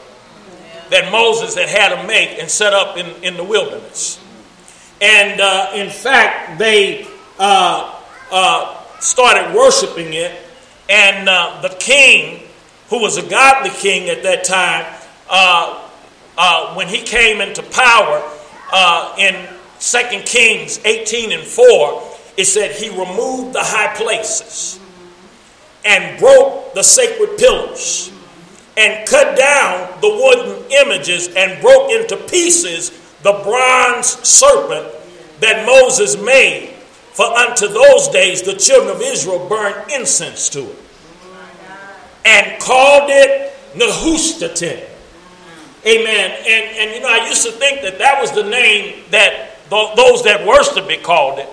that 0.90 1.10
Moses 1.10 1.56
had 1.56 1.70
had 1.70 1.96
to 1.96 2.06
make 2.06 2.38
and 2.38 2.50
set 2.52 2.74
up 2.74 2.98
in, 2.98 3.24
in 3.24 3.38
the 3.38 3.44
wilderness. 3.44 4.20
And 5.00 5.40
uh, 5.40 5.72
in 5.74 5.90
fact, 5.90 6.60
they 6.60 7.08
uh, 7.40 7.98
uh, 8.30 8.84
started 9.00 9.56
worshiping 9.56 10.14
it. 10.14 10.38
And 10.90 11.30
uh, 11.30 11.62
the 11.62 11.70
king, 11.80 12.44
who 12.90 13.00
was 13.00 13.16
a 13.16 13.26
godly 13.26 13.70
king 13.70 14.10
at 14.10 14.22
that 14.24 14.44
time, 14.44 14.86
uh, 15.30 15.90
uh, 16.38 16.76
when 16.76 16.90
he 16.90 17.02
came 17.02 17.40
into 17.40 17.64
power 17.64 18.22
in 19.18 19.48
2 19.80 19.98
Kings 20.26 20.82
18 20.84 21.32
and 21.32 21.42
4, 21.42 22.04
it 22.36 22.46
said 22.46 22.72
he 22.72 22.90
removed 22.90 23.54
the 23.54 23.64
high 23.64 23.96
places 23.96 24.82
and 25.86 26.20
broke 26.20 26.74
the 26.74 26.84
sacred 26.84 27.38
pillars 27.38 28.12
and 28.78 29.08
cut 29.08 29.38
down 29.38 29.90
the 30.02 30.10
wooden 30.10 30.72
images 30.72 31.30
and 31.36 31.62
broke 31.62 31.92
into 31.92 32.18
pieces 32.30 32.90
the 33.22 33.32
bronze 33.44 34.08
serpent 34.28 34.92
that 35.40 35.66
Moses 35.66 36.22
made 36.22 36.72
For 37.14 37.26
unto 37.26 37.70
those 37.70 38.10
days 38.10 38.42
the 38.42 38.56
children 38.56 38.94
of 38.94 39.02
Israel 39.02 39.48
burned 39.48 39.90
incense 39.92 40.50
to 40.50 40.70
it 40.70 40.80
and 42.26 42.60
called 42.60 43.10
it 43.10 43.54
Nehushtan. 43.76 44.84
Amen. 45.86 46.32
And, 46.32 46.78
and 46.78 46.96
you 46.96 47.00
know, 47.00 47.10
I 47.10 47.28
used 47.28 47.46
to 47.46 47.52
think 47.52 47.84
that 47.84 48.00
that 48.00 48.20
was 48.20 48.32
the 48.32 48.44
name 48.44 49.04
that 49.12 49.52
those 49.70 50.24
that 50.24 50.46
worshipped 50.46 50.90
it 50.90 51.04
called 51.04 51.40
it. 51.40 51.48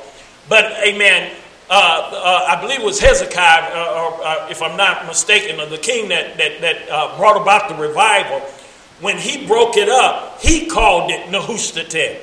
But, 0.49 0.73
amen, 0.85 1.31
I 1.75 2.59
believe 2.61 2.81
it 2.81 2.85
was 2.85 3.01
Hezekiah, 3.01 3.71
uh, 3.73 4.21
uh, 4.23 4.47
if 4.51 4.61
I'm 4.63 4.77
not 4.77 5.07
mistaken, 5.07 5.59
or 5.59 5.67
the 5.67 5.79
king 5.79 6.09
that, 6.09 6.37
that, 6.37 6.61
that 6.61 6.89
uh, 6.91 7.17
brought 7.17 7.41
about 7.41 7.69
the 7.69 7.75
revival. 7.77 8.41
When 9.01 9.19
he 9.19 9.47
broke 9.47 9.77
it 9.77 9.89
up, 9.89 10.41
he 10.41 10.67
called 10.67 11.11
it 11.11 11.27
Nehushtan. 11.27 12.19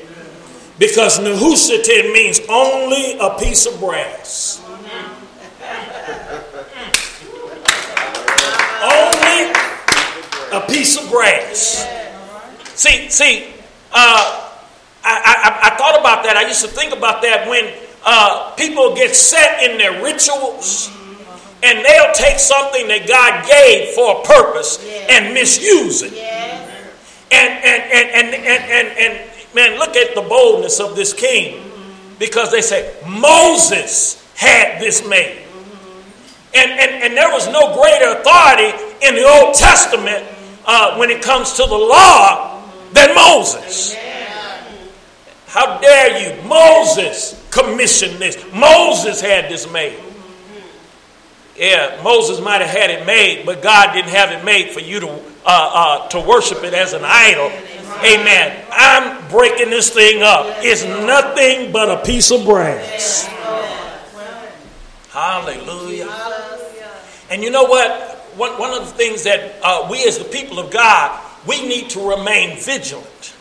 Because 0.77 1.19
Nehushtan 1.19 2.13
means 2.13 2.39
only 2.47 3.17
a 3.19 3.38
piece 3.39 3.65
of 3.65 3.79
brass. 3.79 4.63
only 8.81 9.51
a 10.51 10.65
piece 10.67 10.97
of 10.97 11.09
brass. 11.09 11.85
See, 12.75 13.09
see, 13.09 13.53
uh, 13.91 14.51
I, 15.03 15.59
I, 15.63 15.69
I, 15.69 15.77
thought 15.77 15.99
about 15.99 16.23
that. 16.23 16.38
I 16.38 16.47
used 16.47 16.62
to 16.62 16.67
think 16.67 16.93
about 16.93 17.21
that 17.23 17.49
when 17.49 17.73
uh, 18.05 18.53
people 18.55 18.95
get 18.95 19.15
set 19.15 19.63
in 19.63 19.77
their 19.77 20.03
rituals 20.03 20.91
and 21.62 21.83
they'll 21.83 22.13
take 22.13 22.39
something 22.39 22.88
that 22.88 23.07
God 23.07 23.45
gave 23.47 23.93
for 23.93 24.21
a 24.21 24.23
purpose 24.23 24.79
and 25.09 25.33
misuse 25.33 26.01
it. 26.01 26.13
And, 27.31 27.53
and, 27.63 27.83
and, 27.91 28.33
and, 28.33 28.63
and, 28.63 28.88
and, 28.97 29.29
man, 29.53 29.77
look 29.77 29.95
at 29.95 30.15
the 30.15 30.21
boldness 30.21 30.79
of 30.79 30.95
this 30.95 31.13
king 31.13 31.63
because 32.17 32.51
they 32.51 32.62
say 32.62 32.95
Moses 33.07 34.25
had 34.35 34.79
this 34.79 35.07
made. 35.07 35.43
And, 36.55 36.71
and, 36.71 37.03
and 37.03 37.17
there 37.17 37.29
was 37.29 37.47
no 37.49 37.75
greater 37.75 38.19
authority 38.19 38.71
in 39.05 39.15
the 39.15 39.23
Old 39.23 39.53
Testament 39.53 40.25
uh, 40.65 40.97
when 40.97 41.09
it 41.09 41.21
comes 41.21 41.53
to 41.53 41.63
the 41.63 41.77
law 41.77 42.63
than 42.93 43.13
Moses. 43.13 43.95
How 45.49 45.79
dare 45.79 46.38
you? 46.38 46.47
Moses 46.47 47.43
commissioned 47.49 48.19
this. 48.19 48.38
Moses 48.53 49.19
had 49.19 49.49
this 49.49 49.69
made. 49.71 49.99
Yeah, 51.57 51.99
Moses 52.03 52.39
might 52.39 52.62
have 52.62 52.69
had 52.69 52.91
it 52.91 53.05
made, 53.07 53.47
but 53.47 53.63
God 53.63 53.93
didn't 53.93 54.12
have 54.12 54.31
it 54.31 54.45
made 54.45 54.69
for 54.69 54.79
you 54.79 54.99
to 54.99 55.09
uh, 55.09 55.17
uh, 55.45 56.07
to 56.09 56.19
worship 56.19 56.63
it 56.63 56.75
as 56.75 56.93
an 56.93 57.01
idol. 57.03 57.47
Amen. 58.05 58.63
I'm 58.71 59.27
breaking 59.29 59.71
this 59.71 59.89
thing 59.89 60.21
up. 60.21 60.45
It's 60.59 60.85
nothing 60.85 61.71
but 61.71 61.89
a 61.89 62.05
piece 62.05 62.31
of 62.31 62.45
brass. 62.45 63.25
Hallelujah. 65.09 66.07
And 67.31 67.41
you 67.43 67.49
know 67.49 67.63
what? 67.63 68.17
One, 68.38 68.51
one 68.59 68.79
of 68.79 68.88
the 68.88 68.93
things 68.93 69.23
that 69.23 69.55
uh, 69.63 69.88
we 69.89 70.07
as 70.07 70.19
the 70.19 70.25
people 70.25 70.59
of 70.59 70.69
God, 70.71 71.19
we 71.47 71.67
need 71.67 71.89
to 71.89 72.07
remain 72.07 72.59
vigilant. 72.59 73.33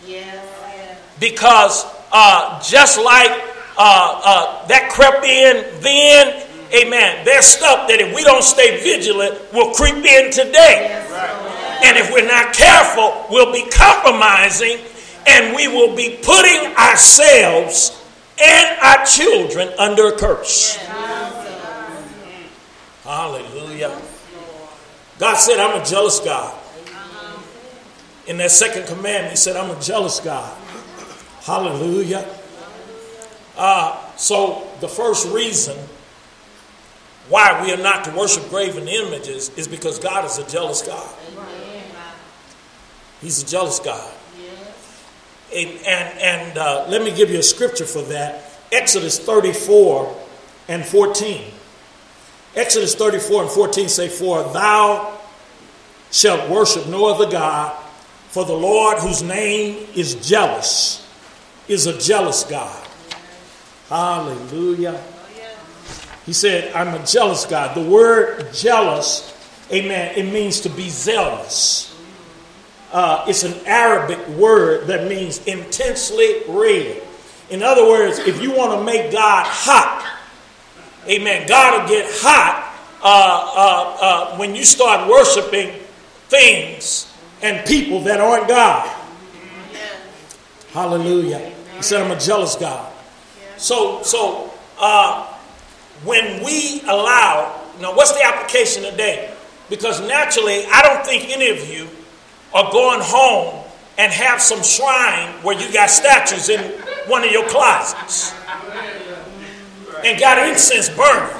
Because 1.20 1.84
uh, 2.12 2.60
just 2.62 2.98
like 2.98 3.30
uh, 3.76 4.20
uh, 4.24 4.66
that 4.66 4.90
crept 4.90 5.24
in 5.24 5.64
then, 5.80 6.46
amen, 6.74 7.24
there's 7.24 7.46
stuff 7.46 7.88
that 7.88 8.00
if 8.00 8.14
we 8.14 8.24
don't 8.24 8.42
stay 8.42 8.82
vigilant 8.82 9.40
will 9.52 9.72
creep 9.74 10.04
in 10.04 10.30
today. 10.32 10.90
And 11.84 11.96
if 11.96 12.10
we're 12.12 12.26
not 12.26 12.52
careful, 12.52 13.26
we'll 13.30 13.52
be 13.52 13.70
compromising 13.70 14.78
and 15.26 15.54
we 15.54 15.68
will 15.68 15.94
be 15.94 16.18
putting 16.22 16.74
ourselves 16.76 18.02
and 18.40 18.78
our 18.80 19.04
children 19.04 19.68
under 19.78 20.08
a 20.08 20.18
curse. 20.18 20.76
Hallelujah. 23.04 24.00
God 25.18 25.36
said, 25.36 25.58
I'm 25.58 25.80
a 25.80 25.84
jealous 25.84 26.20
God. 26.20 26.56
In 28.26 28.36
that 28.38 28.50
second 28.50 28.86
commandment, 28.86 29.30
He 29.30 29.36
said, 29.36 29.56
I'm 29.56 29.70
a 29.70 29.80
jealous 29.80 30.20
God. 30.20 30.56
Hallelujah. 31.48 32.28
Uh, 33.56 34.14
so, 34.16 34.68
the 34.80 34.88
first 34.88 35.26
reason 35.32 35.78
why 37.30 37.64
we 37.64 37.72
are 37.72 37.78
not 37.78 38.04
to 38.04 38.10
worship 38.10 38.46
graven 38.50 38.86
images 38.86 39.48
is 39.56 39.66
because 39.66 39.98
God 39.98 40.26
is 40.26 40.36
a 40.36 40.46
jealous 40.46 40.82
God. 40.82 41.08
He's 43.22 43.42
a 43.42 43.46
jealous 43.46 43.80
God. 43.80 44.12
And, 45.56 45.70
and, 45.86 46.18
and 46.18 46.58
uh, 46.58 46.84
let 46.90 47.02
me 47.02 47.12
give 47.16 47.30
you 47.30 47.38
a 47.38 47.42
scripture 47.42 47.86
for 47.86 48.02
that 48.02 48.44
Exodus 48.70 49.18
34 49.18 50.14
and 50.68 50.84
14. 50.84 51.50
Exodus 52.56 52.94
34 52.94 53.44
and 53.44 53.50
14 53.50 53.88
say, 53.88 54.08
For 54.10 54.42
thou 54.52 55.18
shalt 56.10 56.50
worship 56.50 56.86
no 56.88 57.06
other 57.06 57.30
God, 57.30 57.74
for 58.28 58.44
the 58.44 58.52
Lord, 58.52 58.98
whose 58.98 59.22
name 59.22 59.86
is 59.94 60.14
jealous, 60.16 61.07
is 61.68 61.86
a 61.86 61.98
jealous 61.98 62.44
God. 62.44 62.86
Hallelujah. 63.88 65.02
He 66.26 66.32
said, 66.32 66.74
I'm 66.74 67.00
a 67.00 67.04
jealous 67.06 67.46
God. 67.46 67.74
The 67.74 67.88
word 67.88 68.52
jealous, 68.52 69.34
amen, 69.72 70.14
it 70.16 70.32
means 70.32 70.60
to 70.60 70.68
be 70.68 70.88
zealous. 70.88 71.94
Uh, 72.92 73.24
it's 73.28 73.44
an 73.44 73.54
Arabic 73.66 74.26
word 74.28 74.88
that 74.88 75.08
means 75.08 75.44
intensely 75.46 76.42
red. 76.48 77.02
In 77.50 77.62
other 77.62 77.86
words, 77.86 78.18
if 78.18 78.42
you 78.42 78.52
want 78.54 78.78
to 78.78 78.84
make 78.84 79.12
God 79.12 79.46
hot, 79.46 80.18
Amen. 81.08 81.48
God 81.48 81.80
will 81.80 81.88
get 81.88 82.06
hot 82.10 82.74
uh, 83.02 83.52
uh, 83.56 83.96
uh, 84.00 84.36
when 84.36 84.54
you 84.54 84.64
start 84.64 85.08
worshiping 85.08 85.70
things 86.28 87.10
and 87.40 87.66
people 87.66 88.00
that 88.02 88.20
aren't 88.20 88.46
God. 88.46 88.94
Hallelujah. 90.72 91.54
He 91.78 91.84
said, 91.84 92.02
I'm 92.02 92.10
a 92.10 92.18
jealous 92.18 92.56
God. 92.56 92.92
So, 93.56 94.02
so 94.02 94.52
uh, 94.80 95.32
when 96.02 96.44
we 96.44 96.80
allow, 96.82 97.62
now 97.80 97.94
what's 97.94 98.12
the 98.12 98.24
application 98.24 98.82
today? 98.82 99.32
Because 99.70 100.00
naturally, 100.00 100.64
I 100.72 100.82
don't 100.82 101.06
think 101.06 101.30
any 101.30 101.50
of 101.50 101.68
you 101.70 101.88
are 102.52 102.72
going 102.72 102.98
home 103.00 103.64
and 103.96 104.12
have 104.12 104.42
some 104.42 104.60
shrine 104.64 105.28
where 105.44 105.56
you 105.56 105.72
got 105.72 105.88
statues 105.88 106.48
in 106.48 106.60
one 107.06 107.24
of 107.24 107.30
your 107.30 107.48
closets 107.48 108.34
and 110.04 110.18
got 110.18 110.48
incense 110.48 110.88
burning. 110.88 111.36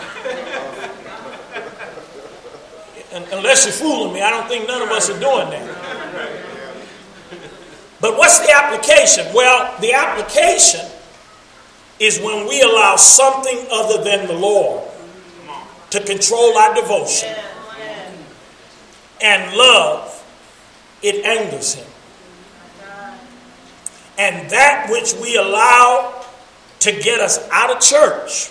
And 3.11 3.27
unless 3.33 3.65
you're 3.65 3.73
fooling 3.73 4.15
me, 4.15 4.23
I 4.23 4.31
don't 4.31 4.47
think 4.47 4.69
none 4.69 4.83
of 4.83 4.91
us 4.91 5.11
are 5.11 5.19
doing 5.19 5.51
that. 5.51 6.08
But 8.01 8.17
what's 8.17 8.39
the 8.41 8.53
application? 8.53 9.27
Well, 9.35 9.79
the 9.81 9.93
application 9.93 10.87
is 11.99 12.21
when 12.21 12.49
we 12.49 12.63
allow 12.63 12.97
something 12.97 13.67
other 13.73 14.05
than 14.05 14.27
the 14.29 14.35
Lord 14.35 14.89
to 15.91 16.01
control 16.01 16.57
our 16.57 16.75
devotion 16.75 17.35
and 19.21 19.57
love, 19.57 20.15
it 21.03 21.25
angers 21.25 21.75
Him. 21.75 21.87
And 24.19 24.51
that 24.51 24.89
which 24.91 25.15
we 25.15 25.37
allow 25.37 26.25
to 26.81 26.93
get 26.93 27.21
us 27.21 27.49
out 27.51 27.71
of 27.75 27.81
church 27.81 28.51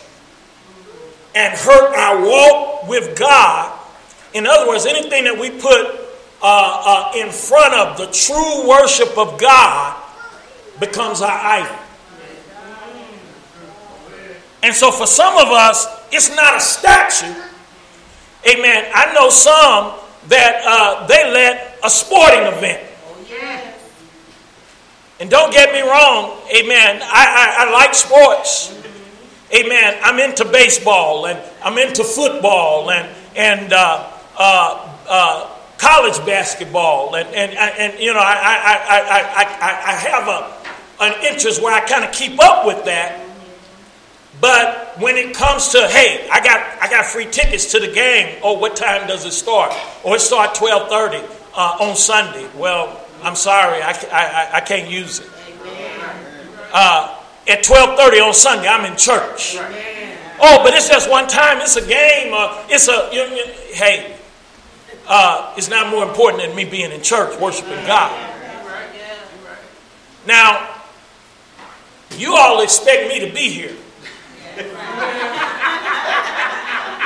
and 1.36 1.53
hurt 1.57 1.95
our 1.95 2.25
walk 2.25 2.88
with 2.88 3.17
God. 3.17 3.77
In 4.33 4.45
other 4.45 4.67
words, 4.67 4.86
anything 4.86 5.23
that 5.25 5.38
we 5.39 5.49
put 5.51 5.96
uh, 6.41 7.12
uh, 7.13 7.17
in 7.17 7.32
front 7.32 7.73
of 7.73 7.97
the 7.97 8.08
true 8.08 8.67
worship 8.67 9.17
of 9.17 9.39
God 9.39 10.04
becomes 10.80 11.21
our 11.21 11.32
idol. 11.32 11.76
And 14.63 14.73
so, 14.73 14.91
for 14.91 15.08
some 15.08 15.38
of 15.38 15.50
us, 15.50 15.86
it's 16.12 16.36
not 16.36 16.58
a 16.58 16.60
statue. 16.60 17.34
Amen. 18.47 18.86
I 18.93 19.13
know 19.13 19.30
some 19.30 19.93
that 20.30 20.62
uh, 20.65 21.08
they 21.08 21.32
let 21.32 21.80
a 21.84 21.89
sporting 21.89 22.43
event 22.43 22.88
and 25.19 25.32
don't 25.32 25.52
get 25.52 25.73
me 25.73 25.82
wrong, 25.82 26.38
amen. 26.56 27.02
I, 27.02 27.65
I, 27.65 27.65
I 27.65 27.71
like 27.71 27.95
sports. 27.95 28.73
Amen. 29.52 29.97
I'm 30.04 30.19
into 30.19 30.45
baseball 30.45 31.26
and 31.26 31.39
I'm 31.63 31.78
into 31.80 32.04
football 32.04 32.91
and, 32.91 33.10
and 33.36 33.73
uh, 33.73 34.12
uh, 34.38 34.95
uh, 35.08 35.57
college 35.77 36.17
basketball. 36.25 37.15
And, 37.15 37.27
and, 37.29 37.51
and 37.51 37.99
you 37.99 38.13
know, 38.13 38.19
I, 38.19 38.33
I, 38.33 38.97
I, 38.97 39.21
I, 39.41 39.91
I 39.91 39.93
have 39.93 40.27
a, 40.27 41.03
an 41.03 41.33
interest 41.33 41.61
where 41.61 41.73
I 41.73 41.81
kind 41.81 42.03
of 42.03 42.11
keep 42.11 42.41
up 42.43 42.65
with 42.65 42.85
that. 42.85 43.23
But 44.39 44.99
when 44.99 45.15
it 45.17 45.35
comes 45.35 45.69
to, 45.69 45.87
hey, 45.87 46.27
I 46.31 46.39
got, 46.41 46.59
I 46.81 46.89
got 46.89 47.05
free 47.05 47.25
tickets 47.25 47.71
to 47.71 47.79
the 47.79 47.91
game. 47.91 48.39
Oh, 48.43 48.59
what 48.59 48.75
time 48.75 49.07
does 49.07 49.25
it 49.25 49.31
start? 49.31 49.71
Or 50.03 50.11
oh, 50.11 50.13
it 50.13 50.21
start 50.21 50.59
1230 50.59 51.25
uh, 51.55 51.77
on 51.81 51.95
Sunday. 51.95 52.47
Well, 52.55 53.03
I'm 53.23 53.35
sorry, 53.35 53.81
I, 53.81 53.91
I, 54.11 54.49
I 54.57 54.61
can't 54.61 54.89
use 54.89 55.19
it. 55.19 55.29
Uh, 56.71 57.17
at 57.47 57.63
12:30 57.63 58.27
on 58.27 58.33
Sunday, 58.33 58.67
I'm 58.67 58.85
in 58.85 58.97
church. 58.97 59.55
Oh, 60.39 60.61
but 60.63 60.73
it's 60.73 60.87
just 60.87 61.09
one 61.09 61.27
time. 61.27 61.59
It's 61.61 61.77
a 61.77 61.87
game. 61.87 62.33
Uh, 62.33 62.63
it's 62.69 62.87
a 62.87 63.09
you, 63.11 63.21
you, 63.21 63.45
hey. 63.73 64.16
Uh, 65.10 65.54
it's 65.58 65.70
not 65.70 65.89
more 65.89 66.04
important 66.04 66.43
than 66.43 66.54
me 66.56 66.65
being 66.65 66.91
in 66.91 67.02
church 67.02 67.39
worshiping 67.39 67.86
God. 67.88 68.12
Now, 70.28 70.76
you 72.17 72.36
all 72.36 72.62
expect 72.62 73.08
me 73.08 73.20
to 73.26 73.34
be 73.34 73.50
here 73.50 73.76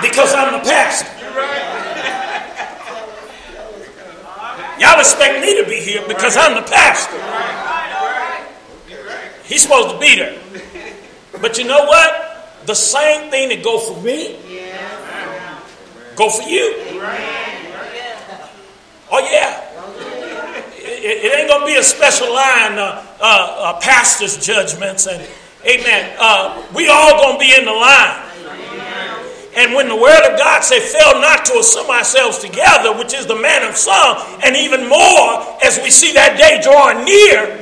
because 0.01 0.33
I'm 0.33 0.53
the 0.53 0.67
pastor. 0.67 1.07
Y'all 4.79 4.99
expect 4.99 5.41
me 5.41 5.61
to 5.61 5.69
be 5.69 5.79
here 5.79 6.01
because 6.07 6.35
I'm 6.35 6.55
the 6.55 6.63
pastor. 6.63 7.21
He's 9.43 9.61
supposed 9.61 9.89
to 9.91 9.99
be 9.99 10.15
there. 10.15 10.39
But 11.39 11.59
you 11.59 11.65
know 11.65 11.85
what? 11.85 12.65
The 12.65 12.73
same 12.73 13.29
thing 13.29 13.49
that 13.49 13.63
go 13.63 13.77
for 13.77 14.01
me, 14.01 14.37
go 16.15 16.29
for 16.29 16.49
you. 16.49 17.01
Oh 19.11 19.19
yeah. 19.19 19.67
It, 20.77 21.25
it 21.25 21.39
ain't 21.39 21.49
gonna 21.49 21.65
be 21.65 21.75
a 21.75 21.83
special 21.83 22.33
line, 22.33 22.77
uh, 22.77 23.05
uh, 23.19 23.55
uh, 23.75 23.79
pastor's 23.81 24.37
judgments, 24.37 25.07
and 25.07 25.21
amen. 25.65 26.15
Uh, 26.19 26.65
we 26.73 26.87
all 26.87 27.21
gonna 27.21 27.39
be 27.39 27.53
in 27.53 27.65
the 27.65 27.71
line. 27.71 28.27
And 29.57 29.73
when 29.73 29.89
the 29.89 29.95
word 29.95 30.31
of 30.31 30.39
God 30.39 30.63
say, 30.63 30.79
fail 30.79 31.19
not 31.19 31.43
to 31.47 31.59
assemble 31.59 31.91
ourselves 31.91 32.37
together, 32.37 32.97
which 32.97 33.13
is 33.13 33.27
the 33.27 33.35
man 33.35 33.67
of 33.67 33.75
some, 33.75 34.17
and 34.45 34.55
even 34.55 34.87
more 34.87 35.59
as 35.61 35.77
we 35.83 35.91
see 35.91 36.13
that 36.13 36.37
day 36.37 36.61
drawing 36.63 37.03
near, 37.03 37.57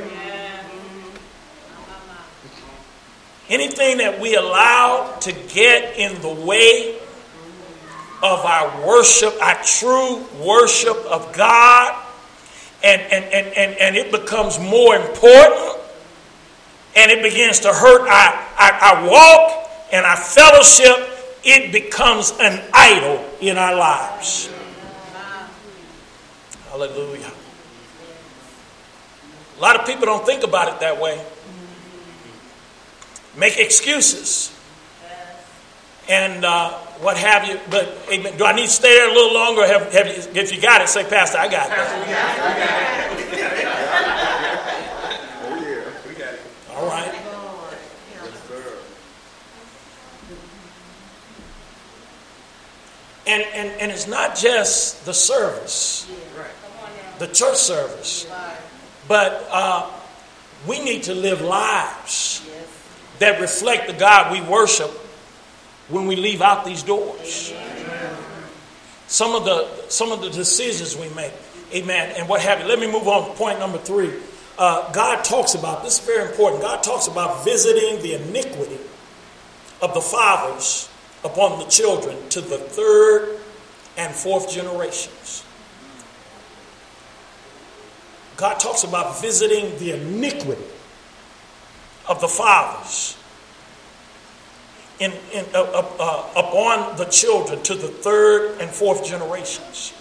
anything 3.48 3.98
that 3.98 4.20
we 4.20 4.36
allow 4.36 5.16
to 5.22 5.32
get 5.52 5.98
in 5.98 6.20
the 6.22 6.28
way 6.46 6.96
of 8.22 8.44
our 8.44 8.86
worship, 8.86 9.34
our 9.42 9.62
true 9.62 10.24
worship 10.44 10.96
of 11.06 11.32
God, 11.32 12.06
and, 12.82 13.00
and, 13.00 13.24
and, 13.24 13.46
and, 13.56 13.78
and 13.78 13.96
it 13.96 14.10
becomes 14.10 14.58
more 14.58 14.96
important, 14.96 15.78
and 16.96 17.10
it 17.10 17.22
begins 17.22 17.60
to 17.60 17.68
hurt 17.68 18.08
our, 18.08 18.46
our, 18.58 18.72
our 18.72 19.10
walk 19.10 19.70
and 19.92 20.04
our 20.04 20.16
fellowship 20.16 21.10
it 21.42 21.72
becomes 21.72 22.32
an 22.40 22.62
idol 22.72 23.24
in 23.40 23.56
our 23.56 23.74
lives. 23.74 24.50
Hallelujah. 26.70 27.32
A 29.56 29.60
lot 29.60 29.78
of 29.78 29.86
people 29.86 30.06
don't 30.06 30.24
think 30.24 30.44
about 30.44 30.72
it 30.72 30.80
that 30.80 31.00
way. 31.00 31.22
Make 33.36 33.58
excuses. 33.58 34.56
And 36.08 36.44
uh, 36.44 36.78
what 37.00 37.16
have 37.16 37.46
you. 37.46 37.58
But 37.70 37.96
amen. 38.12 38.36
do 38.36 38.44
I 38.44 38.52
need 38.52 38.66
to 38.66 38.68
stay 38.68 38.94
there 38.94 39.10
a 39.10 39.14
little 39.14 39.34
longer? 39.34 39.66
Have, 39.66 39.92
have 39.92 40.06
you, 40.06 40.40
if 40.40 40.54
you 40.54 40.60
got 40.60 40.82
it, 40.82 40.88
say, 40.88 41.04
Pastor, 41.04 41.38
I 41.38 41.48
got 41.48 41.68
that. 41.68 43.16
And, 53.26 53.44
and, 53.54 53.80
and 53.80 53.92
it's 53.92 54.08
not 54.08 54.36
just 54.36 55.04
the 55.04 55.14
service, 55.14 56.10
the 57.20 57.28
church 57.28 57.58
service, 57.58 58.26
but 59.06 59.46
uh, 59.52 59.88
we 60.66 60.82
need 60.82 61.04
to 61.04 61.14
live 61.14 61.40
lives 61.40 62.44
that 63.20 63.40
reflect 63.40 63.86
the 63.86 63.92
God 63.92 64.32
we 64.32 64.40
worship 64.40 64.90
when 65.90 66.06
we 66.06 66.16
leave 66.16 66.40
out 66.40 66.64
these 66.64 66.82
doors. 66.82 67.52
Some 69.06 69.34
of 69.34 69.44
the 69.44 69.68
some 69.88 70.12
of 70.12 70.20
the 70.20 70.30
decisions 70.30 70.96
we 70.96 71.08
make, 71.10 71.32
amen, 71.74 72.14
and 72.16 72.28
what 72.28 72.40
have 72.40 72.60
you. 72.60 72.66
Let 72.66 72.78
me 72.78 72.90
move 72.90 73.08
on 73.08 73.28
to 73.28 73.36
point 73.36 73.58
number 73.58 73.78
three. 73.78 74.12
Uh, 74.56 74.90
God 74.92 75.24
talks 75.24 75.54
about 75.54 75.82
this 75.82 75.98
is 75.98 76.06
very 76.06 76.30
important. 76.30 76.62
God 76.62 76.82
talks 76.82 77.08
about 77.08 77.44
visiting 77.44 78.00
the 78.02 78.14
iniquity 78.14 78.78
of 79.82 79.94
the 79.94 80.00
fathers 80.00 80.88
upon 81.24 81.58
the 81.58 81.64
children 81.66 82.16
to 82.30 82.40
the 82.40 82.58
third 82.58 83.40
and 83.96 84.14
fourth 84.14 84.50
generations. 84.50 85.44
God 88.36 88.60
talks 88.60 88.84
about 88.84 89.20
visiting 89.20 89.76
the 89.78 89.92
iniquity 89.92 90.64
of 92.08 92.20
the 92.20 92.28
fathers 92.28 93.16
in, 95.00 95.12
in, 95.32 95.46
uh, 95.54 95.62
uh, 95.62 95.86
uh, 95.98 96.30
upon 96.36 96.96
the 96.98 97.06
children 97.06 97.60
to 97.62 97.74
the 97.74 97.88
third 97.88 98.60
and 98.60 98.70
fourth 98.70 99.04
generations. 99.04 99.94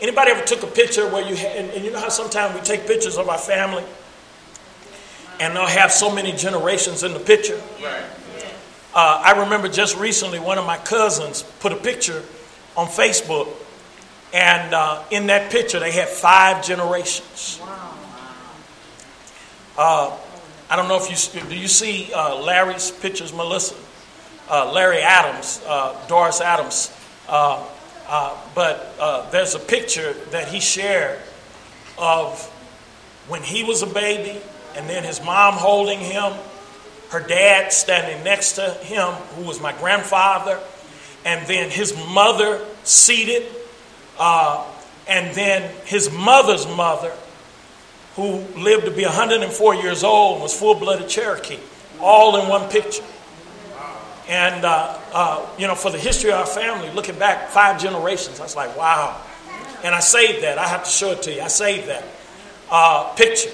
Anybody 0.00 0.30
ever 0.30 0.44
took 0.44 0.62
a 0.62 0.66
picture 0.66 1.08
where 1.08 1.26
you 1.26 1.34
had, 1.34 1.56
and, 1.56 1.70
and 1.70 1.84
you 1.84 1.90
know 1.90 1.98
how 1.98 2.10
sometimes 2.10 2.54
we 2.54 2.60
take 2.60 2.86
pictures 2.86 3.16
of 3.16 3.28
our 3.28 3.38
family 3.38 3.84
and 5.40 5.56
they'll 5.56 5.66
have 5.66 5.90
so 5.90 6.14
many 6.14 6.32
generations 6.32 7.02
in 7.02 7.14
the 7.14 7.20
picture? 7.20 7.60
Right. 7.82 8.04
Uh, 8.94 9.22
I 9.24 9.40
remember 9.42 9.68
just 9.68 9.96
recently 9.98 10.38
one 10.38 10.58
of 10.58 10.66
my 10.66 10.76
cousins 10.76 11.42
put 11.60 11.72
a 11.72 11.76
picture 11.76 12.22
on 12.76 12.86
Facebook, 12.86 13.48
and 14.34 14.74
uh, 14.74 15.02
in 15.10 15.26
that 15.28 15.50
picture 15.50 15.78
they 15.78 15.92
had 15.92 16.08
five 16.08 16.64
generations. 16.64 17.60
Uh, 19.76 20.16
I 20.70 20.76
don't 20.76 20.88
know 20.88 21.00
if 21.00 21.34
you 21.34 21.40
do 21.48 21.56
you 21.56 21.68
see 21.68 22.12
uh, 22.12 22.36
Larry's 22.36 22.90
pictures, 22.90 23.32
Melissa, 23.32 23.74
uh, 24.50 24.72
Larry 24.72 25.00
Adams, 25.00 25.62
uh, 25.66 25.94
Doris 26.08 26.40
Adams, 26.40 26.92
but 27.26 29.30
there's 29.30 29.54
a 29.54 29.60
picture 29.60 30.12
that 30.30 30.48
he 30.48 30.60
shared 30.60 31.20
of 31.98 32.42
when 33.28 33.42
he 33.42 33.64
was 33.64 33.82
a 33.82 33.86
baby, 33.86 34.40
and 34.76 34.88
then 34.88 35.04
his 35.04 35.22
mom 35.22 35.54
holding 35.54 36.00
him 36.00 36.32
her 37.10 37.20
dad 37.20 37.72
standing 37.72 38.22
next 38.22 38.52
to 38.52 38.70
him, 38.70 39.08
who 39.36 39.44
was 39.44 39.60
my 39.60 39.72
grandfather, 39.72 40.58
and 41.24 41.46
then 41.46 41.70
his 41.70 41.96
mother 42.08 42.64
seated, 42.84 43.46
uh, 44.18 44.64
and 45.06 45.34
then 45.34 45.70
his 45.84 46.12
mother's 46.12 46.66
mother, 46.66 47.12
who 48.16 48.38
lived 48.56 48.84
to 48.84 48.90
be 48.90 49.04
104 49.04 49.74
years 49.76 50.04
old 50.04 50.42
was 50.42 50.58
full 50.58 50.74
blooded 50.74 51.08
Cherokee, 51.08 51.58
all 52.00 52.40
in 52.40 52.48
one 52.48 52.68
picture. 52.68 53.02
And, 54.28 54.64
uh, 54.64 54.98
uh, 55.12 55.46
you 55.58 55.66
know, 55.66 55.74
for 55.74 55.90
the 55.90 55.98
history 55.98 56.30
of 56.30 56.40
our 56.40 56.46
family, 56.46 56.90
looking 56.90 57.18
back 57.18 57.48
five 57.48 57.80
generations, 57.80 58.40
I 58.40 58.42
was 58.42 58.54
like, 58.54 58.76
wow. 58.76 59.20
And 59.82 59.94
I 59.94 60.00
saved 60.00 60.42
that. 60.44 60.58
I 60.58 60.66
have 60.66 60.84
to 60.84 60.90
show 60.90 61.12
it 61.12 61.22
to 61.22 61.34
you. 61.34 61.40
I 61.40 61.48
saved 61.48 61.88
that 61.88 62.04
uh, 62.70 63.14
picture. 63.14 63.50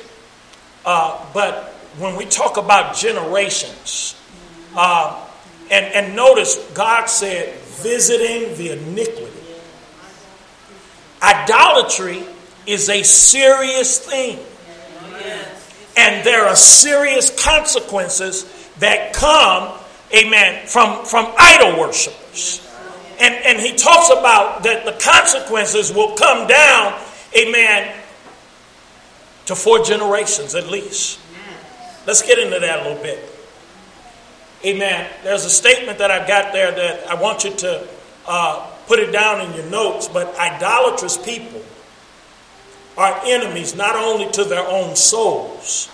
Uh, 0.85 1.25
but 1.33 1.73
when 1.99 2.17
we 2.17 2.25
talk 2.25 2.57
about 2.57 2.97
generations, 2.97 4.21
uh, 4.77 5.25
and, 5.71 5.87
and 5.95 6.17
notice 6.17 6.57
God 6.75 7.07
said, 7.07 7.55
visiting 7.59 8.57
the 8.57 8.73
iniquity. 8.73 9.31
Idolatry 11.23 12.23
is 12.67 12.89
a 12.89 13.03
serious 13.03 13.99
thing. 13.99 14.39
And 15.97 16.27
there 16.27 16.45
are 16.47 16.57
serious 16.57 17.31
consequences 17.45 18.45
that 18.79 19.15
come, 19.15 19.79
amen, 20.13 20.67
from, 20.67 21.05
from 21.05 21.33
idol 21.39 21.79
worshippers. 21.81 22.61
And, 23.21 23.35
and 23.47 23.61
he 23.61 23.75
talks 23.75 24.11
about 24.11 24.65
that 24.65 24.85
the 24.85 24.93
consequences 24.93 25.93
will 25.93 26.17
come 26.17 26.49
down, 26.49 27.01
amen, 27.37 27.95
to 29.47 29.55
four 29.55 29.85
generations 29.85 30.55
at 30.55 30.67
least. 30.67 31.21
Let's 32.07 32.23
get 32.23 32.39
into 32.39 32.59
that 32.61 32.81
a 32.81 32.89
little 32.89 33.03
bit. 33.03 33.31
Amen. 34.65 35.11
There's 35.23 35.45
a 35.45 35.51
statement 35.51 35.99
that 35.99 36.11
I've 36.11 36.27
got 36.27 36.53
there 36.53 36.73
that 36.73 37.07
I 37.09 37.15
want 37.15 37.45
you 37.45 37.55
to 37.55 37.87
uh, 38.27 38.71
put 38.87 38.99
it 38.99 39.13
down 39.13 39.41
in 39.43 39.55
your 39.55 39.67
notes. 39.67 40.09
But 40.09 40.35
idolatrous 40.39 41.19
people 41.19 41.63
are 42.97 43.21
enemies 43.25 43.75
not 43.75 43.95
only 43.95 44.31
to 44.33 44.45
their 44.45 44.67
own 44.67 44.97
souls, 44.97 45.91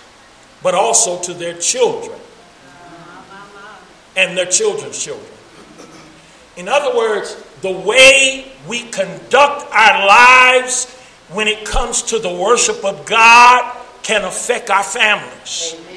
but 0.63 0.73
also 0.73 1.21
to 1.21 1.33
their 1.33 1.57
children 1.57 2.20
and 4.15 4.37
their 4.37 4.45
children's 4.45 5.01
children. 5.01 5.27
In 6.57 6.67
other 6.67 6.95
words, 6.97 7.35
the 7.61 7.71
way 7.71 8.51
we 8.67 8.83
conduct 8.89 9.71
our 9.71 10.05
lives 10.07 10.93
when 11.29 11.47
it 11.47 11.65
comes 11.65 12.01
to 12.03 12.19
the 12.19 12.29
worship 12.29 12.83
of 12.83 13.05
God 13.05 13.77
can 14.03 14.23
affect 14.25 14.69
our 14.69 14.83
families. 14.83 15.75
Amen 15.75 15.91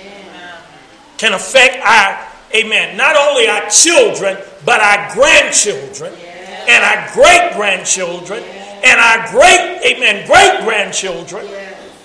can 1.16 1.32
affect 1.32 1.76
our, 1.84 2.28
amen, 2.54 2.96
not 2.96 3.16
only 3.16 3.46
our 3.46 3.68
children, 3.70 4.36
but 4.64 4.80
our 4.80 5.14
grandchildren 5.14 6.12
yes. 6.18 6.68
and 6.68 6.84
our 6.84 7.14
great 7.14 7.52
grandchildren 7.56 8.42
yes. 8.42 8.84
and 8.84 9.00
our 9.00 9.30
great, 9.30 9.96
amen, 9.96 10.26
great 10.26 10.60
grandchildren. 10.64 11.46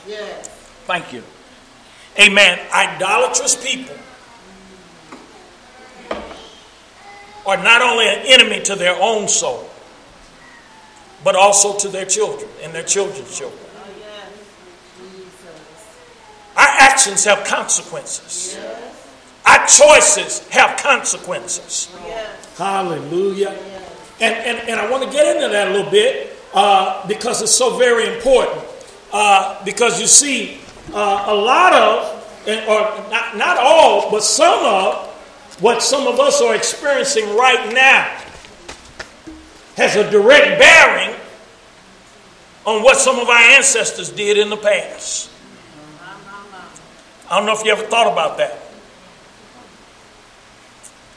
Yes. 0.07 0.47
Thank 0.85 1.11
you. 1.13 1.23
Amen. 2.19 2.59
Idolatrous 2.73 3.55
people 3.55 3.95
are 7.49 7.63
not 7.63 7.81
only 7.81 8.07
an 8.07 8.19
enemy 8.25 8.61
to 8.61 8.75
their 8.75 8.95
own 9.01 9.27
soul, 9.27 9.67
but 11.23 11.35
also 11.35 11.77
to 11.79 11.87
their 11.89 12.05
children 12.05 12.49
and 12.61 12.73
their 12.73 12.83
children's 12.83 13.35
children. 13.35 13.59
Our 16.55 16.67
actions 16.79 17.25
have 17.25 17.43
consequences. 17.45 18.57
Our 19.45 19.65
choices 19.65 20.47
have 20.49 20.77
consequences. 20.77 21.89
Hallelujah. 22.57 23.57
And, 24.21 24.35
and, 24.35 24.69
and 24.69 24.79
I 24.79 24.89
want 24.91 25.03
to 25.03 25.09
get 25.09 25.35
into 25.35 25.47
that 25.49 25.69
a 25.69 25.71
little 25.71 25.89
bit 25.89 26.35
uh, 26.53 27.07
because 27.07 27.41
it's 27.41 27.55
so 27.55 27.77
very 27.77 28.13
important. 28.15 28.63
Uh, 29.11 29.63
because 29.65 29.99
you 29.99 30.05
see, 30.05 30.59
uh, 30.93 31.25
a 31.27 31.33
lot 31.33 31.73
of, 31.73 32.47
or 32.67 33.09
not, 33.09 33.37
not 33.37 33.57
all, 33.57 34.11
but 34.11 34.23
some 34.23 34.59
of 34.65 35.08
what 35.59 35.83
some 35.83 36.07
of 36.07 36.19
us 36.19 36.41
are 36.41 36.55
experiencing 36.55 37.35
right 37.35 37.73
now 37.73 38.21
has 39.75 39.95
a 39.95 40.09
direct 40.09 40.59
bearing 40.59 41.15
on 42.65 42.83
what 42.83 42.97
some 42.97 43.19
of 43.19 43.27
our 43.27 43.37
ancestors 43.37 44.11
did 44.11 44.37
in 44.37 44.49
the 44.49 44.57
past. 44.57 45.29
I 47.29 47.37
don't 47.37 47.45
know 47.45 47.53
if 47.53 47.63
you 47.63 47.71
ever 47.71 47.83
thought 47.83 48.11
about 48.11 48.37
that. 48.37 48.59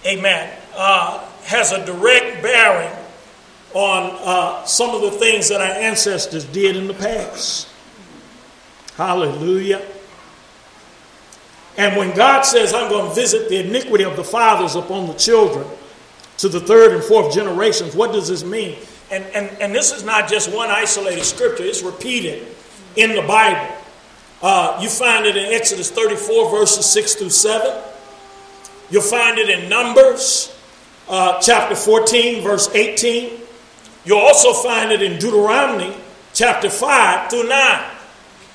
Amen. 0.06 0.58
Uh, 0.74 1.26
has 1.44 1.72
a 1.72 1.84
direct 1.84 2.42
bearing 2.42 2.94
on 3.74 4.16
uh, 4.22 4.64
some 4.64 4.94
of 4.94 5.02
the 5.02 5.10
things 5.12 5.48
that 5.48 5.60
our 5.60 5.66
ancestors 5.66 6.44
did 6.44 6.76
in 6.76 6.86
the 6.86 6.94
past. 6.94 7.68
Hallelujah. 8.96 9.82
And 11.76 11.96
when 11.96 12.14
God 12.14 12.42
says, 12.42 12.74
I'm 12.74 12.90
going 12.90 13.08
to 13.08 13.14
visit 13.14 13.48
the 13.48 13.66
iniquity 13.66 14.04
of 14.04 14.16
the 14.16 14.24
fathers 14.24 14.74
upon 14.74 15.06
the 15.06 15.14
children 15.14 15.66
to 16.38 16.48
the 16.48 16.60
third 16.60 16.92
and 16.92 17.02
fourth 17.02 17.34
generations, 17.34 17.94
what 17.94 18.12
does 18.12 18.28
this 18.28 18.44
mean? 18.44 18.78
And, 19.10 19.24
and, 19.34 19.50
and 19.60 19.74
this 19.74 19.92
is 19.92 20.04
not 20.04 20.28
just 20.28 20.52
one 20.54 20.70
isolated 20.70 21.24
scripture, 21.24 21.64
it's 21.64 21.82
repeated 21.82 22.46
in 22.96 23.14
the 23.14 23.22
Bible. 23.22 23.74
Uh, 24.42 24.78
you 24.82 24.88
find 24.88 25.24
it 25.24 25.36
in 25.36 25.52
Exodus 25.52 25.90
34, 25.90 26.50
verses 26.50 26.84
6 26.86 27.14
through 27.14 27.30
7. 27.30 27.82
You'll 28.90 29.02
find 29.02 29.38
it 29.38 29.48
in 29.48 29.68
Numbers 29.68 30.54
uh, 31.08 31.40
chapter 31.40 31.74
14, 31.74 32.42
verse 32.42 32.68
18. 32.74 33.40
You'll 34.04 34.18
also 34.18 34.52
find 34.52 34.90
it 34.90 35.00
in 35.00 35.18
Deuteronomy 35.18 35.94
chapter 36.34 36.68
5 36.68 37.30
through 37.30 37.48
9. 37.48 37.84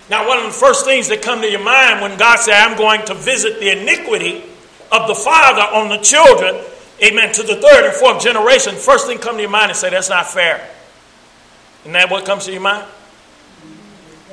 Now, 0.09 0.27
one 0.27 0.37
of 0.37 0.45
the 0.45 0.51
first 0.51 0.85
things 0.85 1.09
that 1.09 1.21
come 1.21 1.41
to 1.41 1.49
your 1.49 1.63
mind 1.63 2.01
when 2.01 2.17
God 2.17 2.39
said, 2.39 2.53
I'm 2.53 2.77
going 2.77 3.03
to 3.05 3.13
visit 3.13 3.59
the 3.59 3.81
iniquity 3.81 4.43
of 4.91 5.07
the 5.07 5.15
father 5.15 5.61
on 5.61 5.89
the 5.89 5.97
children, 5.97 6.55
amen, 7.03 7.33
to 7.33 7.43
the 7.43 7.55
third 7.55 7.85
and 7.85 7.93
fourth 7.93 8.23
generation, 8.23 8.75
first 8.75 9.07
thing 9.07 9.17
come 9.17 9.35
to 9.35 9.41
your 9.41 9.51
mind 9.51 9.71
and 9.71 9.77
say, 9.77 9.89
that's 9.89 10.09
not 10.09 10.27
fair. 10.27 10.65
Isn't 11.81 11.91
that 11.93 12.09
what 12.09 12.25
comes 12.25 12.45
to 12.45 12.53
your 12.53 12.61
mind? 12.61 12.85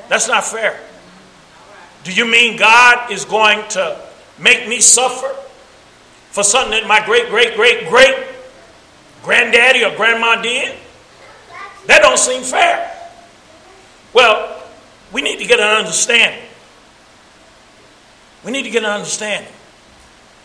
That's 0.09 0.29
not 0.29 0.45
fair. 0.45 0.79
Do 2.05 2.13
you 2.13 2.27
mean 2.27 2.57
God 2.57 3.11
is 3.11 3.25
going 3.25 3.67
to 3.71 4.01
make 4.39 4.69
me 4.69 4.81
suffer 4.81 5.29
for 6.31 6.45
something 6.45 6.73
that 6.73 6.87
my 6.87 7.05
great, 7.05 7.29
great, 7.31 7.57
great, 7.57 7.89
great 7.89 8.27
granddaddy 9.23 9.85
or 9.85 9.97
grandma 9.97 10.41
did? 10.41 10.77
That 11.87 12.03
don't 12.03 12.19
seem 12.19 12.43
fair. 12.43 12.93
Well, 14.13 14.54
we 15.15 15.23
need 15.23 15.39
to 15.39 15.47
get 15.47 15.61
an 15.61 15.79
understanding. 15.79 16.45
We 18.45 18.51
need 18.51 18.65
to 18.65 18.71
get 18.71 18.83
an 18.83 18.91
understanding. 18.91 19.54